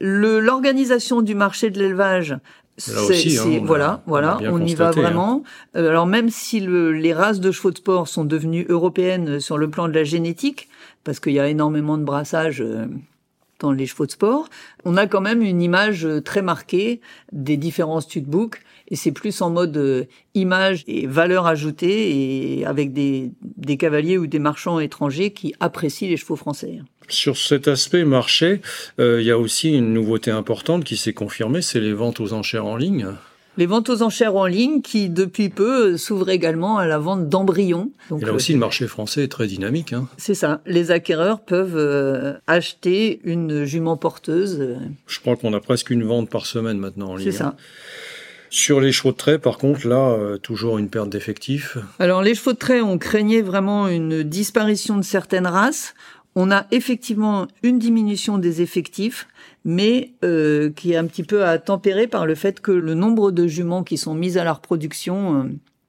l'organisation 0.00 1.22
du 1.22 1.34
marché 1.34 1.70
de 1.70 1.78
l'élevage, 1.78 2.36
c'est 2.76 3.38
hein, 3.38 3.60
voilà, 3.64 4.02
voilà, 4.06 4.38
on 4.52 4.64
y 4.64 4.74
va 4.74 4.88
hein. 4.88 4.90
vraiment. 4.92 5.42
Euh, 5.76 5.88
alors 5.88 6.06
même 6.06 6.30
si 6.30 6.60
le, 6.60 6.92
les 6.92 7.12
races 7.12 7.40
de 7.40 7.50
chevaux 7.50 7.72
de 7.72 7.78
sport 7.78 8.06
sont 8.06 8.24
devenues 8.24 8.66
européennes 8.68 9.40
sur 9.40 9.58
le 9.58 9.68
plan 9.68 9.88
de 9.88 9.92
la 9.94 10.04
génétique, 10.04 10.68
parce 11.02 11.18
qu'il 11.18 11.32
y 11.32 11.40
a 11.40 11.48
énormément 11.48 11.98
de 11.98 12.04
brassage 12.04 12.60
euh, 12.60 12.86
dans 13.60 13.72
les 13.72 13.86
chevaux 13.86 14.06
de 14.06 14.10
sport, 14.10 14.48
on 14.84 14.96
a 14.96 15.06
quand 15.06 15.20
même 15.20 15.42
une 15.42 15.62
image 15.62 16.04
euh, 16.06 16.20
très 16.20 16.42
marquée 16.42 17.00
des 17.32 17.56
différents 17.56 18.00
studbooks 18.00 18.60
et 18.88 18.96
c'est 18.96 19.12
plus 19.12 19.42
en 19.42 19.50
mode 19.50 20.08
image 20.34 20.84
et 20.86 21.06
valeur 21.06 21.46
ajoutée 21.46 22.58
et 22.58 22.64
avec 22.64 22.92
des, 22.92 23.32
des 23.42 23.76
cavaliers 23.76 24.16
ou 24.16 24.26
des 24.26 24.38
marchands 24.38 24.80
étrangers 24.80 25.32
qui 25.32 25.54
apprécient 25.60 26.08
les 26.08 26.16
chevaux 26.16 26.36
français. 26.36 26.80
Sur 27.08 27.36
cet 27.36 27.68
aspect 27.68 28.04
marché, 28.04 28.60
euh, 28.98 29.20
il 29.20 29.26
y 29.26 29.30
a 29.30 29.38
aussi 29.38 29.72
une 29.72 29.92
nouveauté 29.92 30.30
importante 30.30 30.84
qui 30.84 30.96
s'est 30.96 31.14
confirmée, 31.14 31.62
c'est 31.62 31.80
les 31.80 31.92
ventes 31.92 32.20
aux 32.20 32.32
enchères 32.32 32.66
en 32.66 32.76
ligne. 32.76 33.06
Les 33.58 33.66
ventes 33.66 33.90
aux 33.90 34.02
enchères 34.02 34.36
en 34.36 34.46
ligne 34.46 34.82
qui, 34.82 35.10
depuis 35.10 35.48
peu, 35.48 35.96
s'ouvrent 35.96 36.30
également 36.30 36.78
à 36.78 36.86
la 36.86 36.98
vente 36.98 37.28
d'embryons. 37.28 37.90
Et 38.16 38.24
là 38.24 38.32
aussi, 38.32 38.52
le 38.52 38.60
marché 38.60 38.86
français 38.86 39.24
est 39.24 39.28
très 39.28 39.48
dynamique. 39.48 39.92
Hein. 39.92 40.06
C'est 40.16 40.36
ça. 40.36 40.60
Les 40.64 40.92
acquéreurs 40.92 41.40
peuvent 41.40 41.76
euh, 41.76 42.34
acheter 42.46 43.20
une 43.24 43.64
jument 43.64 43.96
porteuse. 43.96 44.78
Je 45.08 45.18
crois 45.18 45.34
qu'on 45.34 45.52
a 45.54 45.60
presque 45.60 45.90
une 45.90 46.04
vente 46.04 46.30
par 46.30 46.46
semaine 46.46 46.78
maintenant 46.78 47.08
en 47.08 47.16
ligne. 47.16 47.32
C'est 47.32 47.36
ça. 47.36 47.56
Sur 48.48 48.80
les 48.80 48.92
chevaux 48.92 49.10
de 49.10 49.16
trait, 49.16 49.38
par 49.40 49.58
contre, 49.58 49.88
là, 49.88 50.10
euh, 50.10 50.38
toujours 50.38 50.78
une 50.78 50.88
perte 50.88 51.10
d'effectifs. 51.10 51.76
Alors, 51.98 52.22
les 52.22 52.36
chevaux 52.36 52.52
de 52.52 52.58
trait, 52.58 52.80
on 52.80 52.96
craignait 52.96 53.42
vraiment 53.42 53.88
une 53.88 54.22
disparition 54.22 54.96
de 54.96 55.02
certaines 55.02 55.48
races. 55.48 55.94
On 56.40 56.52
a 56.52 56.66
effectivement 56.70 57.48
une 57.64 57.80
diminution 57.80 58.38
des 58.38 58.62
effectifs, 58.62 59.26
mais 59.64 60.12
euh, 60.24 60.70
qui 60.70 60.92
est 60.92 60.96
un 60.96 61.06
petit 61.06 61.24
peu 61.24 61.44
à 61.44 61.58
tempérer 61.58 62.06
par 62.06 62.26
le 62.26 62.36
fait 62.36 62.60
que 62.60 62.70
le 62.70 62.94
nombre 62.94 63.32
de 63.32 63.48
juments 63.48 63.82
qui 63.82 63.96
sont 63.96 64.14
mis 64.14 64.38
à 64.38 64.44
la 64.44 64.52
reproduction, 64.52 65.34
euh, 65.34 65.48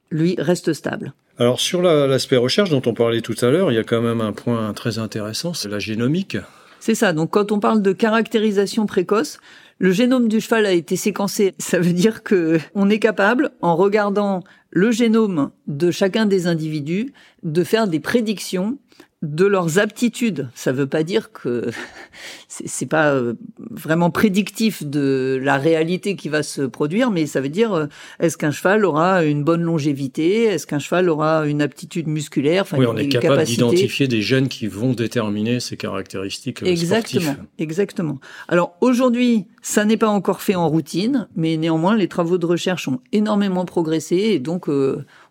lui, 0.10 0.34
reste 0.39 0.74
stable. 0.74 1.13
Alors 1.38 1.60
sur 1.60 1.84
l'aspect 1.84 2.36
recherche 2.36 2.72
dont 2.72 2.82
on 2.88 2.96
parlait 2.96 3.22
tout 3.22 3.36
à 3.44 3.51
l'heure, 3.51 3.72
il 3.72 3.75
y 3.75 3.77
a 3.77 3.84
quand 3.84 4.01
même 4.01 4.22
un 4.22 4.32
point 4.32 4.74
très 4.74 4.98
intéressant, 4.98 5.53
c'est 5.53 5.70
la 5.70 5.77
génomique. 5.77 6.36
C'est 6.79 6.96
ça. 6.96 7.13
Donc 7.13 7.29
quand 7.29 7.51
on 7.51 7.60
parle 7.60 7.84
de 7.84 7.94
caractérisation 7.94 8.88
précoce, 8.88 9.38
le 9.77 9.91
génome 9.91 10.27
du 10.27 10.41
cheval 10.41 10.65
a 10.65 10.72
été 10.72 10.96
séquencé. 10.96 11.53
Ça 11.60 11.77
veut 11.77 11.94
dire 11.94 12.24
que 12.24 12.60
on 12.74 12.89
est 12.89 12.98
capable, 12.98 13.51
en 13.62 13.75
regardant 13.75 14.44
le 14.72 14.89
génome 14.89 15.51
de 15.68 15.91
chacun 15.91 16.25
des 16.25 16.48
individus, 16.48 17.13
de 17.44 17.63
faire 17.63 17.88
des 17.88 18.00
prédictions 18.00 18.79
de 19.21 19.45
leurs 19.45 19.79
aptitudes. 19.79 20.47
Ça 20.55 20.71
ne 20.71 20.77
veut 20.77 20.88
pas 20.88 21.03
dire 21.03 21.33
que 21.33 21.71
c'est 22.47 22.85
pas 22.85 23.13
euh, 23.13 23.33
vraiment 23.69 24.11
prédictif 24.11 24.85
de 24.85 25.38
la 25.43 25.57
réalité 25.57 26.15
qui 26.15 26.29
va 26.29 26.41
se 26.41 26.61
produire, 26.61 27.11
mais 27.11 27.25
ça 27.25 27.41
veut 27.41 27.49
dire 27.49 27.73
euh, 27.73 27.88
est-ce 28.21 28.38
qu'un 28.38 28.51
cheval 28.51 28.85
aura 28.85 29.25
une 29.25 29.43
bonne 29.43 29.61
longévité, 29.61 30.43
est-ce 30.43 30.65
qu'un 30.65 30.79
cheval 30.79 31.09
aura 31.09 31.45
une 31.47 31.61
aptitude 31.61 32.07
musculaire, 32.07 32.61
enfin, 32.61 32.77
oui, 32.77 32.85
on 32.85 32.95
est 32.95 33.09
capable 33.09 33.43
d'identifier 33.43 34.07
des 34.07 34.21
gènes 34.21 34.47
qui 34.47 34.67
vont 34.67 34.93
déterminer 34.93 35.59
ces 35.59 35.75
caractéristiques. 35.75 36.63
Euh, 36.63 36.67
exactement, 36.67 37.35
exactement. 37.57 38.19
Alors 38.47 38.77
aujourd'hui, 38.79 39.47
ça 39.61 39.83
n'est 39.83 39.97
pas 39.97 40.07
encore 40.07 40.41
fait 40.41 40.55
en 40.55 40.69
routine, 40.69 41.27
mais 41.35 41.57
néanmoins 41.57 41.97
les 41.97 42.07
travaux 42.07 42.38
de 42.38 42.45
recherche 42.45 42.88
ont 42.88 43.01
énormément 43.11 43.65
progressé 43.65 44.15
et 44.15 44.39
donc 44.39 44.69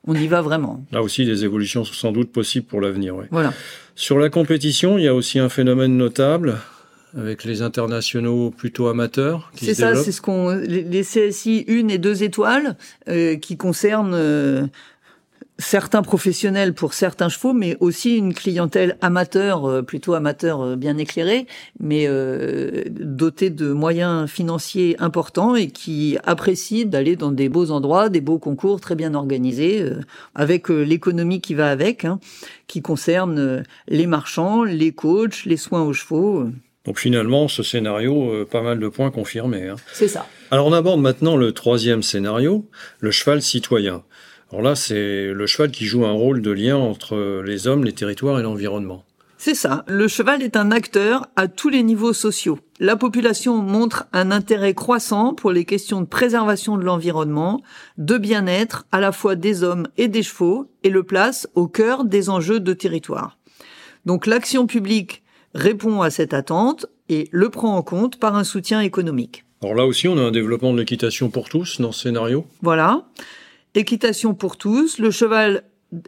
on 0.08 0.14
y 0.14 0.26
va 0.26 0.40
vraiment. 0.40 0.84
Là 0.90 1.02
aussi, 1.02 1.24
des 1.24 1.44
évolutions 1.44 1.84
sont 1.84 1.92
sans 1.92 2.12
doute 2.12 2.32
possibles 2.32 2.66
pour 2.66 2.80
l'avenir. 2.80 3.14
Voilà. 3.30 3.52
Sur 3.94 4.18
la 4.18 4.30
compétition, 4.30 4.98
il 4.98 5.04
y 5.04 5.08
a 5.08 5.14
aussi 5.14 5.38
un 5.38 5.50
phénomène 5.50 5.96
notable 5.96 6.56
avec 7.16 7.44
les 7.44 7.62
internationaux 7.62 8.50
plutôt 8.50 8.88
amateurs. 8.88 9.50
C'est 9.54 9.74
ça, 9.74 9.94
c'est 9.94 10.12
ce 10.12 10.20
qu'on 10.20 10.50
les 10.50 11.02
CSI 11.02 11.64
une 11.68 11.90
et 11.90 11.98
deux 11.98 12.22
étoiles 12.22 12.76
euh, 13.08 13.36
qui 13.36 13.56
concernent 13.56 14.14
euh, 14.14 14.66
certains 15.58 16.02
professionnels 16.02 16.72
pour 16.72 16.94
certains 16.94 17.28
chevaux, 17.28 17.52
mais 17.52 17.76
aussi 17.80 18.16
une 18.16 18.32
clientèle 18.32 18.96
amateur, 19.00 19.64
euh, 19.66 19.82
plutôt 19.82 20.14
amateur 20.14 20.60
euh, 20.62 20.76
bien 20.76 20.96
éclairée, 20.98 21.46
mais 21.80 22.04
euh, 22.06 22.84
dotée 22.88 23.50
de 23.50 23.72
moyens 23.72 24.30
financiers 24.30 24.96
importants 25.00 25.56
et 25.56 25.68
qui 25.68 26.16
apprécie 26.24 26.86
d'aller 26.86 27.16
dans 27.16 27.32
des 27.32 27.48
beaux 27.48 27.70
endroits, 27.72 28.08
des 28.08 28.20
beaux 28.20 28.38
concours 28.38 28.80
très 28.80 28.94
bien 28.94 29.14
organisés, 29.14 29.84
avec 30.34 30.68
l'économie 30.68 31.40
qui 31.40 31.54
va 31.54 31.70
avec, 31.70 32.04
hein, 32.04 32.20
qui 32.66 32.80
concerne 32.80 33.64
les 33.88 34.06
marchands, 34.06 34.62
les 34.62 34.92
coachs, 34.92 35.44
les 35.44 35.56
soins 35.56 35.82
aux 35.82 35.92
chevaux. 35.92 36.44
Donc 36.84 36.98
finalement, 36.98 37.48
ce 37.48 37.62
scénario, 37.62 38.46
pas 38.50 38.62
mal 38.62 38.78
de 38.78 38.88
points 38.88 39.10
confirmés. 39.10 39.68
Hein. 39.68 39.76
C'est 39.92 40.08
ça. 40.08 40.26
Alors 40.50 40.66
on 40.66 40.72
aborde 40.72 41.00
maintenant 41.00 41.36
le 41.36 41.52
troisième 41.52 42.02
scénario, 42.02 42.66
le 43.00 43.10
cheval 43.10 43.42
citoyen. 43.42 44.02
Alors 44.50 44.62
là, 44.62 44.74
c'est 44.74 45.32
le 45.32 45.46
cheval 45.46 45.70
qui 45.70 45.84
joue 45.84 46.06
un 46.06 46.12
rôle 46.12 46.40
de 46.40 46.50
lien 46.50 46.76
entre 46.76 47.42
les 47.44 47.66
hommes, 47.66 47.84
les 47.84 47.92
territoires 47.92 48.40
et 48.40 48.42
l'environnement. 48.42 49.04
C'est 49.40 49.54
ça. 49.54 49.84
Le 49.86 50.08
cheval 50.08 50.42
est 50.42 50.56
un 50.56 50.72
acteur 50.72 51.26
à 51.36 51.46
tous 51.46 51.68
les 51.68 51.84
niveaux 51.84 52.12
sociaux. 52.12 52.58
La 52.80 52.96
population 52.96 53.58
montre 53.58 54.06
un 54.12 54.32
intérêt 54.32 54.74
croissant 54.74 55.32
pour 55.32 55.52
les 55.52 55.64
questions 55.64 56.00
de 56.00 56.06
préservation 56.06 56.76
de 56.76 56.82
l'environnement, 56.82 57.62
de 57.98 58.18
bien-être 58.18 58.86
à 58.90 59.00
la 59.00 59.12
fois 59.12 59.36
des 59.36 59.62
hommes 59.62 59.86
et 59.96 60.08
des 60.08 60.24
chevaux 60.24 60.70
et 60.82 60.90
le 60.90 61.04
place 61.04 61.48
au 61.54 61.68
cœur 61.68 62.04
des 62.04 62.30
enjeux 62.30 62.58
de 62.58 62.72
territoire. 62.72 63.38
Donc 64.06 64.26
l'action 64.26 64.66
publique 64.66 65.22
répond 65.54 66.02
à 66.02 66.10
cette 66.10 66.34
attente 66.34 66.86
et 67.08 67.28
le 67.30 67.48
prend 67.48 67.76
en 67.76 67.82
compte 67.82 68.18
par 68.18 68.34
un 68.34 68.44
soutien 68.44 68.80
économique. 68.80 69.44
Alors 69.62 69.74
là 69.74 69.86
aussi, 69.86 70.08
on 70.08 70.18
a 70.18 70.22
un 70.22 70.30
développement 70.30 70.72
de 70.72 70.78
l'équitation 70.78 71.30
pour 71.30 71.48
tous 71.48 71.80
dans 71.80 71.92
ce 71.92 72.02
scénario. 72.02 72.44
Voilà. 72.62 73.04
Équitation 73.74 74.34
pour 74.34 74.56
tous, 74.56 74.98
le 74.98 75.10
cheval 75.10 75.64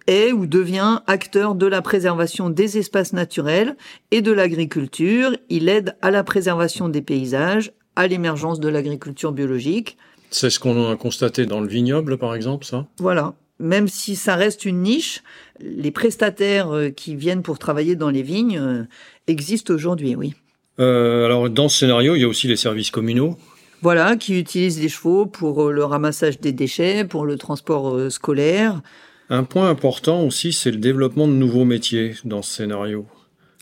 est 0.07 0.33
ou 0.33 0.47
devient 0.47 1.01
acteur 1.07 1.55
de 1.55 1.67
la 1.67 1.83
préservation 1.83 2.51
des 2.51 2.79
espaces 2.79 3.13
naturels 3.13 3.77
et 4.11 4.23
de 4.23 4.33
l'agriculture. 4.33 5.37
Il 5.49 5.69
aide 5.69 5.97
à 6.03 6.11
la 6.11 6.25
préservation 6.25 6.89
des 6.89 7.03
paysages, 7.03 7.73
à 7.97 8.07
l'émergence 8.07 8.61
de 8.61 8.69
l'agriculture 8.69 9.33
biologique. 9.33 9.97
C'est 10.31 10.51
ce 10.51 10.61
qu'on 10.61 10.91
a 10.91 10.97
constaté 10.97 11.47
dans 11.47 11.61
le 11.61 11.69
vignoble, 11.69 12.19
par 12.19 12.35
exemple, 12.35 12.65
ça? 12.65 12.87
Voilà. 12.99 13.35
Même 13.59 13.89
si 13.89 14.17
ça 14.17 14.37
reste 14.37 14.65
une 14.65 14.83
niche, 14.83 15.23
les 15.61 15.91
prestataires 15.91 16.71
euh, 16.75 16.89
qui 16.89 17.15
viennent 17.15 17.43
pour 17.43 17.59
travailler 17.59 17.95
dans 17.95 18.09
les 18.09 18.23
vignes 18.23 18.59
euh, 18.59 18.85
existent 19.27 19.75
aujourd'hui, 19.75 20.15
oui. 20.15 20.35
Euh, 20.79 21.27
alors, 21.27 21.51
dans 21.51 21.69
ce 21.69 21.81
scénario, 21.81 22.15
il 22.15 22.23
y 22.23 22.25
a 22.25 22.29
aussi 22.29 22.49
les 22.49 22.57
services 22.57 22.91
communaux. 22.91 23.37
Voilà, 23.83 24.17
qui 24.17 24.39
utilisent 24.39 24.81
les 24.81 24.89
chevaux 24.89 25.27
pour 25.27 25.69
euh, 25.69 25.73
le 25.73 25.85
ramassage 25.85 26.39
des 26.39 26.53
déchets, 26.53 27.05
pour 27.05 27.25
le 27.25 27.39
transport 27.39 27.95
euh, 27.95 28.11
scolaire. 28.11 28.83
Un 29.31 29.45
point 29.45 29.71
important 29.71 30.23
aussi, 30.23 30.53
c'est 30.53 30.71
le 30.71 30.77
développement 30.77 31.27
de 31.27 31.33
nouveaux 31.33 31.65
métiers 31.65 32.15
dans 32.25 32.43
ce 32.43 32.53
scénario. 32.53 33.07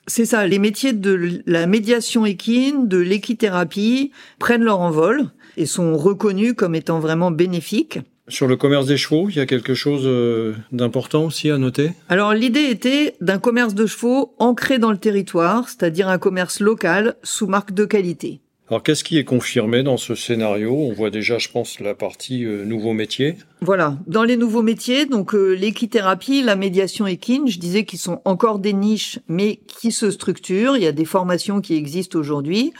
C'est 0.09 0.25
ça, 0.25 0.47
les 0.47 0.59
métiers 0.59 0.95
de 0.95 1.43
la 1.47 1.67
médiation 1.67 2.25
équine, 2.25 2.89
de 2.89 2.97
l'équithérapie 2.97 4.11
prennent 4.39 4.65
leur 4.65 4.81
envol 4.81 5.27
et 5.59 5.67
sont 5.67 5.97
reconnus 5.99 6.55
comme 6.57 6.75
étant 6.75 6.99
vraiment 6.99 7.31
bénéfiques. 7.31 8.01
Sur 8.27 8.47
le 8.47 8.57
commerce 8.57 8.87
des 8.87 8.97
chevaux, 8.97 9.29
il 9.29 9.37
y 9.37 9.41
a 9.41 9.47
quelque 9.47 9.75
chose 9.75 10.03
euh, 10.05 10.55
d'important 10.73 11.25
aussi 11.25 11.51
à 11.51 11.59
noter? 11.59 11.93
Alors 12.09 12.35
l'idée 12.35 12.65
était 12.71 13.15
d'un 13.21 13.39
commerce 13.39 13.75
de 13.75 13.87
chevaux 13.87 14.35
ancré 14.39 14.79
dans 14.79 14.91
le 14.91 14.99
territoire, 14.99 15.69
c'est-à-dire 15.69 16.09
un 16.09 16.19
commerce 16.19 16.61
local 16.61 17.17
sous 17.23 17.47
marque 17.47 17.73
de 17.73 17.85
qualité. 17.85 18.41
Alors 18.71 18.83
qu'est-ce 18.83 19.03
qui 19.03 19.17
est 19.17 19.25
confirmé 19.25 19.83
dans 19.83 19.97
ce 19.97 20.15
scénario? 20.15 20.75
On 20.77 20.93
voit 20.93 21.09
déjà, 21.09 21.39
je 21.39 21.49
pense, 21.49 21.81
la 21.81 21.95
partie 21.95 22.45
euh, 22.45 22.65
nouveaux 22.67 22.93
métiers. 22.93 23.37
Voilà, 23.63 23.97
dans 24.07 24.25
les 24.25 24.37
nouveaux 24.37 24.63
métiers, 24.63 25.07
donc 25.07 25.35
euh, 25.35 25.53
l'équithérapie, 25.55 26.43
la 26.43 26.55
médiation 26.55 27.07
équine, 27.07 27.49
je 27.49 27.59
disais 27.59 27.85
qu'ils 27.85 27.99
sont 27.99 28.21
encore 28.27 28.59
des 28.59 28.75
niches, 28.75 29.21
mais 29.27 29.61
qui 29.67 29.91
se 29.91 30.11
structurent. 30.11 30.77
Il 30.77 30.83
y 30.83 30.87
a 30.87 30.93
des 30.93 31.07
formations 31.07 31.63
qui 31.63 31.77
existent 31.77 32.19
aujourd'hui. 32.19 32.75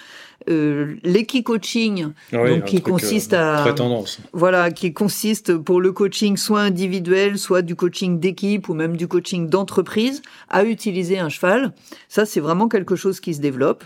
Euh, 0.51 0.95
L'équi-coaching, 1.05 2.09
Ah 2.33 2.43
oui, 2.43 2.51
donc 2.51 2.65
qui 2.67 2.77
euh, 2.77 2.81
consiste 2.81 3.33
à 3.33 3.57
Très 3.63 3.75
tendance. 3.75 4.21
voilà, 4.33 4.71
qui 4.71 4.93
consiste 4.93 5.57
pour 5.57 5.81
le 5.81 5.93
coaching 5.93 6.37
soit 6.37 6.61
individuel, 6.61 7.39
soit 7.39 7.63
du 7.63 7.75
coaching 7.75 8.21
d'équipe 8.21 8.69
ou 8.69 8.75
même 8.75 8.97
du 8.97 9.09
coaching 9.09 9.49
d'entreprise, 9.49 10.23
à 10.49 10.65
utiliser 10.65 11.19
un 11.19 11.29
cheval. 11.29 11.73
Ça, 12.09 12.25
c'est 12.27 12.41
vraiment 12.41 12.69
quelque 12.69 12.95
chose 12.95 13.21
qui 13.21 13.35
se 13.35 13.41
développe, 13.41 13.85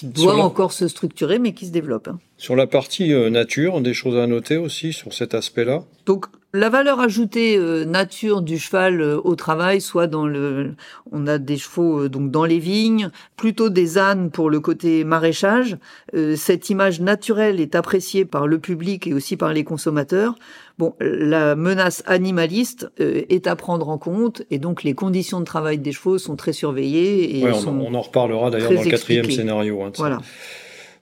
qui 0.00 0.22
doit 0.22 0.36
la- 0.36 0.44
encore 0.44 0.72
se 0.72 0.88
structurer, 0.88 1.38
mais 1.38 1.52
qui 1.52 1.66
se 1.66 1.72
développe. 1.72 2.08
hein. 2.08 2.18
Sur 2.38 2.56
la 2.56 2.66
partie 2.66 3.12
euh, 3.12 3.28
nature, 3.30 3.80
des 3.80 3.94
choses 3.94 4.16
à 4.16 4.26
noter 4.26 4.56
aussi 4.56 4.92
sur 4.92 5.12
cet 5.12 5.34
aspect-là? 5.34 5.84
Donc 6.06 6.26
la 6.52 6.68
valeur 6.68 6.98
ajoutée 7.00 7.56
euh, 7.56 7.84
nature 7.84 8.42
du 8.42 8.58
cheval 8.58 9.00
euh, 9.00 9.20
au 9.22 9.36
travail, 9.36 9.80
soit 9.80 10.06
dans 10.08 10.26
le, 10.26 10.72
on 11.12 11.26
a 11.26 11.38
des 11.38 11.56
chevaux 11.56 12.00
euh, 12.04 12.08
donc 12.08 12.30
dans 12.30 12.44
les 12.44 12.58
vignes, 12.58 13.10
plutôt 13.36 13.68
des 13.68 13.98
ânes 13.98 14.30
pour 14.30 14.50
le 14.50 14.58
côté 14.60 15.04
maraîchage. 15.04 15.76
Euh, 16.14 16.34
cette 16.36 16.68
image 16.70 17.00
naturelle 17.00 17.60
est 17.60 17.74
appréciée 17.74 18.24
par 18.24 18.46
le 18.48 18.58
public 18.58 19.06
et 19.06 19.14
aussi 19.14 19.36
par 19.36 19.52
les 19.52 19.62
consommateurs. 19.64 20.34
Bon, 20.78 20.94
la 21.00 21.54
menace 21.56 22.02
animaliste 22.06 22.90
euh, 23.00 23.22
est 23.28 23.46
à 23.46 23.54
prendre 23.54 23.88
en 23.88 23.98
compte 23.98 24.42
et 24.50 24.58
donc 24.58 24.82
les 24.82 24.94
conditions 24.94 25.38
de 25.40 25.44
travail 25.44 25.78
des 25.78 25.92
chevaux 25.92 26.18
sont 26.18 26.36
très 26.36 26.52
surveillées 26.52 27.38
et 27.38 27.44
Ouais, 27.44 27.52
on, 27.52 27.60
sont 27.60 27.78
on 27.78 27.94
en 27.94 28.00
reparlera 28.00 28.50
d'ailleurs 28.50 28.72
dans 28.72 28.82
le 28.82 28.90
quatrième 28.90 29.30
scénario. 29.30 29.82
hein, 29.82 29.92
voilà. 29.98 30.18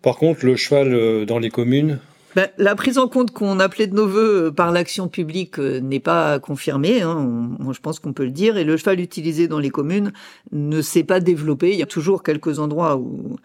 Par 0.02 0.16
contre, 0.16 0.44
le 0.46 0.56
cheval 0.56 0.92
euh, 0.92 1.24
dans 1.24 1.38
les 1.38 1.50
communes, 1.50 2.00
Ben, 2.36 2.48
la 2.58 2.74
prise 2.74 2.98
en 2.98 3.08
compte 3.08 3.30
qu'on 3.32 3.58
appelait 3.58 3.86
de 3.86 3.94
nos 3.94 4.06
voeux 4.06 4.46
euh, 4.46 4.50
par 4.52 4.70
l'action 4.70 5.08
publique 5.08 5.58
euh, 5.58 5.80
n'est 5.80 5.98
pas 6.00 6.38
confirmée, 6.38 7.00
hein, 7.00 7.50
je 7.72 7.80
pense 7.80 7.98
qu'on 8.00 8.12
peut 8.12 8.24
le 8.24 8.30
dire, 8.30 8.56
et 8.58 8.64
le 8.64 8.76
cheval 8.76 9.00
utilisé 9.00 9.48
dans 9.48 9.58
les 9.58 9.70
communes 9.70 10.12
ne 10.52 10.82
s'est 10.82 11.04
pas 11.04 11.20
développé. 11.20 11.70
Il 11.72 11.78
y 11.78 11.82
a 11.82 11.86
toujours 11.86 12.22
quelques 12.22 12.58
endroits 12.58 12.96
où, 12.98 13.36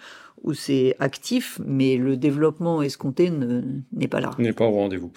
où 0.44 0.54
c'est 0.54 0.96
actif, 1.00 1.60
mais 1.66 1.96
le 1.96 2.18
développement 2.18 2.82
escompté 2.82 3.30
ne- 3.30 3.62
n'est 3.94 4.10
pas 4.10 4.20
là. 4.20 4.32
n'est 4.38 4.52
pas 4.54 4.66
au 4.66 4.72
rendez-vous. 4.72 5.12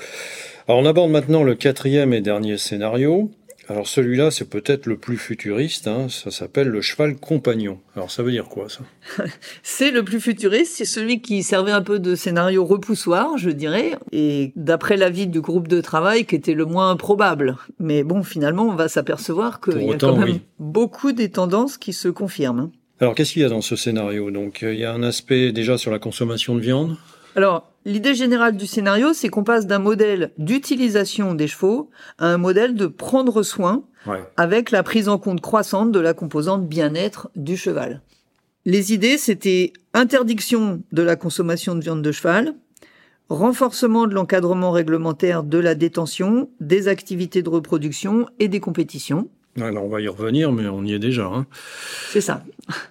Alors 0.69 0.81
on 0.81 0.87
aborde 0.87 1.11
maintenant 1.11 1.43
le 1.43 1.55
quatrième 1.57 2.13
et 2.13 2.21
dernier 2.21 2.59
scénario. 2.59 3.31
Alors 3.69 3.89
celui-là, 3.89 4.31
c'est 4.31 4.49
peut-être 4.49 4.87
le 4.87 4.97
plus 4.97 5.17
futuriste, 5.17 5.89
hein, 5.89 6.07
ça 6.09 6.31
s'appelle 6.31 6.69
le 6.69 6.81
cheval 6.81 7.17
compagnon. 7.17 7.81
Alors 7.97 8.11
ça 8.13 8.23
veut 8.23 8.31
dire 8.31 8.45
quoi 8.45 8.69
ça? 8.69 8.81
C'est 9.63 9.91
le 9.91 10.05
plus 10.05 10.21
futuriste, 10.21 10.75
c'est 10.77 10.85
celui 10.85 11.21
qui 11.21 11.43
servait 11.43 11.73
un 11.73 11.83
peu 11.83 11.99
de 11.99 12.15
scénario 12.15 12.65
repoussoir, 12.65 13.37
je 13.39 13.51
dirais, 13.51 13.97
et 14.13 14.53
d'après 14.55 14.97
l'avis 14.97 15.27
du 15.27 15.41
groupe 15.41 15.69
de 15.69 15.81
travail, 15.81 16.27
qui 16.27 16.37
était 16.37 16.55
le 16.55 16.65
moins 16.65 16.97
probable. 16.97 17.57
Mais 17.81 18.05
bon, 18.05 18.23
finalement, 18.23 18.65
on 18.65 18.75
va 18.75 18.89
s'apercevoir 18.89 19.61
qu'il 19.61 19.83
y 19.83 19.89
a 19.89 19.95
autant, 19.95 20.15
quand 20.15 20.21
même 20.21 20.29
oui. 20.35 20.41
beaucoup 20.59 21.13
des 21.13 21.31
tendances 21.31 21.77
qui 21.77 21.93
se 21.93 22.09
confirment. 22.09 22.71
Alors 23.01 23.15
qu'est-ce 23.15 23.33
qu'il 23.33 23.43
y 23.43 23.45
a 23.45 23.49
dans 23.49 23.61
ce 23.61 23.77
scénario? 23.77 24.31
Donc 24.31 24.63
euh, 24.63 24.73
il 24.73 24.81
y 24.81 24.85
a 24.85 24.93
un 24.93 25.03
aspect 25.03 25.53
déjà 25.53 25.77
sur 25.77 25.91
la 25.91 25.99
consommation 25.99 26.55
de 26.55 26.61
viande? 26.61 26.97
Alors, 27.37 27.71
l'idée 27.85 28.15
générale 28.15 28.57
du 28.57 28.67
scénario, 28.67 29.13
c'est 29.13 29.29
qu'on 29.29 29.45
passe 29.45 29.67
d'un 29.67 29.79
modèle 29.79 30.33
d'utilisation 30.39 31.35
des 31.35 31.47
chevaux 31.47 31.91
à 32.19 32.27
un 32.29 32.39
modèle 32.39 32.75
de 32.75 32.87
prendre 32.87 33.43
soin 33.43 33.85
Ouais. 34.07 34.23
avec 34.37 34.71
la 34.71 34.83
prise 34.85 35.09
en 35.09 35.19
compte 35.19 35.41
croissante 35.41 35.91
de 35.91 35.99
la 35.99 36.15
composante 36.15 36.69
bien-être 36.69 37.29
du 37.35 37.57
cheval. 37.57 38.03
Les 38.65 38.93
idées, 38.95 39.19
c'était 39.19 39.73
interdiction 39.95 40.81
de 40.93 41.03
la 41.03 41.17
consommation 41.17 41.75
de 41.75 41.81
viande 41.81 42.03
de 42.03 42.13
cheval, 42.13 42.55
renforcement 43.29 44.07
de 44.07 44.15
l'encadrement 44.15 44.71
réglementaire 44.71 45.43
de 45.43 45.59
la 45.59 45.75
détention, 45.75 46.49
des 46.61 46.87
activités 46.87 47.43
de 47.43 47.49
reproduction 47.49 48.27
et 48.39 48.47
des 48.47 48.61
compétitions. 48.61 49.29
Alors 49.61 49.85
on 49.85 49.89
va 49.89 50.01
y 50.01 50.07
revenir, 50.09 50.53
mais 50.53 50.69
on 50.69 50.85
y 50.85 50.93
est 50.93 50.99
déjà. 51.01 51.27
hein. 51.27 51.47
C'est 52.11 52.21
ça. 52.21 52.45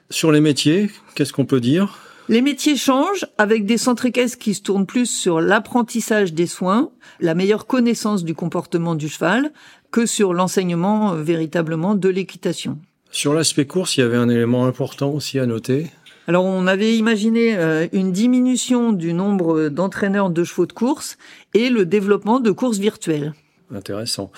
Sur 0.09 0.31
les 0.33 0.41
métiers, 0.41 0.89
qu'est-ce 1.15 1.31
qu'on 1.31 1.45
peut 1.45 1.61
dire? 1.61 1.99
Les 2.27 2.41
métiers 2.41 2.75
changent 2.75 3.27
avec 3.37 3.67
des 3.67 3.77
centres 3.77 4.07
équestres 4.07 4.39
qui 4.39 4.55
se 4.55 4.63
tournent 4.63 4.87
plus 4.87 5.05
sur 5.05 5.41
l'apprentissage 5.41 6.33
des 6.33 6.47
soins, 6.47 6.89
la 7.19 7.35
meilleure 7.35 7.67
connaissance 7.67 8.23
du 8.23 8.33
comportement 8.33 8.95
du 8.95 9.09
cheval, 9.09 9.51
que 9.91 10.07
sur 10.07 10.33
l'enseignement 10.33 11.13
euh, 11.13 11.21
véritablement 11.21 11.93
de 11.93 12.09
l'équitation. 12.09 12.79
Sur 13.11 13.35
l'aspect 13.35 13.65
course, 13.65 13.97
il 13.97 13.99
y 13.99 14.03
avait 14.03 14.17
un 14.17 14.27
élément 14.27 14.65
important 14.65 15.11
aussi 15.11 15.37
à 15.37 15.45
noter. 15.45 15.91
Alors 16.27 16.45
on 16.45 16.65
avait 16.65 16.97
imaginé 16.97 17.55
euh, 17.57 17.87
une 17.93 18.11
diminution 18.11 18.91
du 18.91 19.13
nombre 19.13 19.69
d'entraîneurs 19.69 20.31
de 20.31 20.43
chevaux 20.43 20.65
de 20.65 20.73
course 20.73 21.17
et 21.53 21.69
le 21.69 21.85
développement 21.85 22.39
de 22.39 22.49
courses 22.49 22.79
virtuelles. 22.79 23.33
Intéressant. 23.73 24.31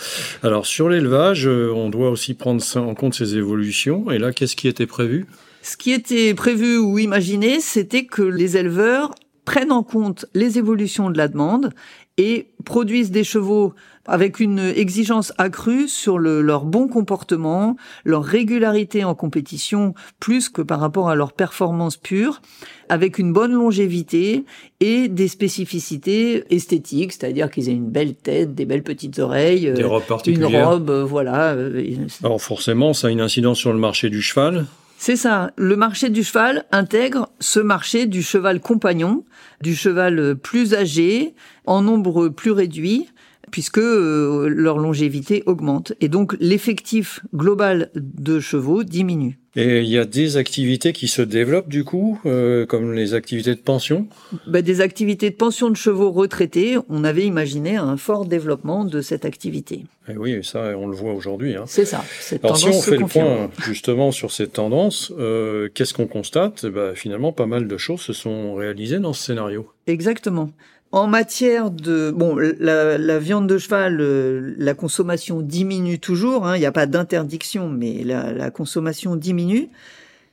Alors 0.44 0.66
sur 0.66 0.90
l'élevage, 0.90 1.48
euh, 1.48 1.72
on 1.74 1.90
doit 1.90 2.10
aussi 2.10 2.34
prendre 2.34 2.62
en 2.76 2.96
compte 2.96 3.14
ces 3.14 3.38
évolutions. 3.38 4.12
Et 4.12 4.20
là, 4.20 4.34
qu'est-ce 4.34 4.58
qui 4.58 4.68
était 4.68 4.88
prévu? 4.88 5.26
Ce 5.70 5.76
qui 5.76 5.92
était 5.92 6.34
prévu 6.34 6.78
ou 6.78 6.98
imaginé, 6.98 7.60
c'était 7.60 8.06
que 8.06 8.22
les 8.22 8.56
éleveurs 8.56 9.14
prennent 9.44 9.74
en 9.74 9.84
compte 9.84 10.26
les 10.34 10.58
évolutions 10.58 11.10
de 11.10 11.18
la 11.18 11.28
demande 11.28 11.74
et 12.18 12.48
produisent 12.64 13.12
des 13.12 13.26
chevaux 13.26 13.74
avec 14.06 14.40
une 14.40 14.60
exigence 14.60 15.34
accrue 15.38 15.90
sur 15.90 16.20
le- 16.20 16.42
leur 16.42 16.64
bon 16.64 16.88
comportement, 16.88 17.76
leur 18.06 18.24
régularité 18.24 19.04
en 19.04 19.14
compétition, 19.14 19.94
plus 20.22 20.48
que 20.48 20.62
par 20.62 20.80
rapport 20.80 21.10
à 21.10 21.16
leur 21.16 21.34
performance 21.34 21.98
pure, 21.98 22.42
avec 22.88 23.20
une 23.20 23.34
bonne 23.34 23.52
longévité 23.52 24.46
et 24.80 25.10
des 25.10 25.28
spécificités 25.28 26.46
esthétiques, 26.50 27.12
c'est-à-dire 27.12 27.52
qu'ils 27.52 27.68
aient 27.68 27.74
une 27.74 27.90
belle 27.90 28.16
tête, 28.16 28.56
des 28.56 28.64
belles 28.66 28.84
petites 28.84 29.20
oreilles, 29.20 29.70
Des 29.74 29.84
euh, 29.84 29.88
robes 29.88 30.04
une 30.28 30.46
robe, 30.46 30.90
euh, 30.90 31.04
voilà. 31.04 31.52
euh, 31.56 31.84
Alors 32.24 32.42
forcément, 32.42 32.94
ça 32.94 33.08
a 33.08 33.12
une 33.12 33.20
incidence 33.22 33.58
sur 33.58 33.74
le 33.74 33.80
marché 33.80 34.10
du 34.10 34.22
cheval. 34.22 34.66
C'est 35.00 35.16
ça. 35.16 35.52
Le 35.58 35.76
marché 35.76 36.10
du 36.10 36.24
cheval 36.24 36.66
intègre 36.72 37.30
ce 37.40 37.60
marché 37.60 38.08
du 38.08 38.24
cheval 38.24 38.60
compagnon, 38.60 39.26
du 39.62 39.76
cheval 39.76 40.20
euh, 40.20 40.36
plus 40.36 40.74
âgé, 40.74 41.36
en 41.66 41.84
nombre 41.84 42.30
plus 42.30 42.52
réduit, 42.52 43.08
puisque 43.52 43.78
euh, 43.78 44.48
leur 44.50 44.80
longévité 44.80 45.44
augmente. 45.46 45.94
Et 46.02 46.10
donc 46.10 46.36
l'effectif 46.40 47.22
global 47.34 47.92
de 47.96 48.40
chevaux 48.40 48.84
diminue. 48.84 49.40
Et 49.60 49.80
il 49.80 49.90
y 49.90 49.98
a 49.98 50.06
des 50.06 50.38
activités 50.38 50.94
qui 50.94 51.08
se 51.08 51.24
développent 51.24 51.68
du 51.68 51.84
coup, 51.84 52.22
euh, 52.28 52.68
comme 52.68 52.94
les 52.94 53.16
activités 53.16 53.56
de 53.56 53.60
pension? 53.60 54.06
Ben, 54.46 54.62
des 54.62 54.82
activités 54.82 55.32
de 55.32 55.36
pension 55.36 55.72
de 55.72 55.76
chevaux 55.76 56.12
retraités, 56.12 56.78
on 56.90 57.04
avait 57.04 57.26
imaginé 57.26 57.76
un 57.76 57.98
fort 57.98 58.26
développement 58.26 58.86
de 58.86 59.02
cette 59.02 59.26
activité. 59.26 59.86
Et 60.08 60.16
oui, 60.16 60.44
ça, 60.44 60.78
on 60.78 60.86
le 60.86 60.96
voit 60.96 61.14
aujourd'hui. 61.14 61.56
Hein. 61.56 61.64
C'est 61.66 61.86
ça. 61.86 62.04
Cette 62.20 62.46
Alors 62.46 62.56
si 62.56 62.66
tendance 62.66 62.88
on 62.88 62.92
fait 62.92 62.98
le 62.98 63.08
point 63.08 63.50
justement 63.66 64.12
sur 64.12 64.32
ces 64.32 64.46
tendances, 64.46 65.12
euh, 65.18 65.70
qu'est-ce 65.74 65.96
qu'on 65.96 66.06
constate? 66.06 66.64
Eh 66.68 66.70
ben, 66.70 66.94
Finalement, 66.94 67.34
pas 67.34 67.48
mal 67.48 67.68
de 67.68 67.78
choses 67.78 68.02
se 68.02 68.14
sont 68.14 68.54
réalisées 68.54 69.00
dans 69.00 69.14
ce 69.14 69.24
scénario. 69.24 69.68
Exactement. 69.88 70.52
En 70.98 71.06
matière 71.08 71.70
de 71.70 72.10
bon, 72.10 72.36
la, 72.38 72.98
la 72.98 73.20
viande 73.20 73.48
de 73.48 73.58
cheval, 73.60 74.02
euh, 74.02 74.56
la 74.58 74.74
consommation 74.74 75.42
diminue 75.42 76.00
toujours. 76.00 76.48
hein, 76.48 76.56
Il 76.58 76.60
n'y 76.60 76.66
a 76.66 76.72
pas 76.72 76.88
d'interdiction, 76.88 77.70
mais 77.70 78.04
la, 78.04 78.34
la 78.34 78.50
consommation 78.50 79.16
diminue. 79.16 79.70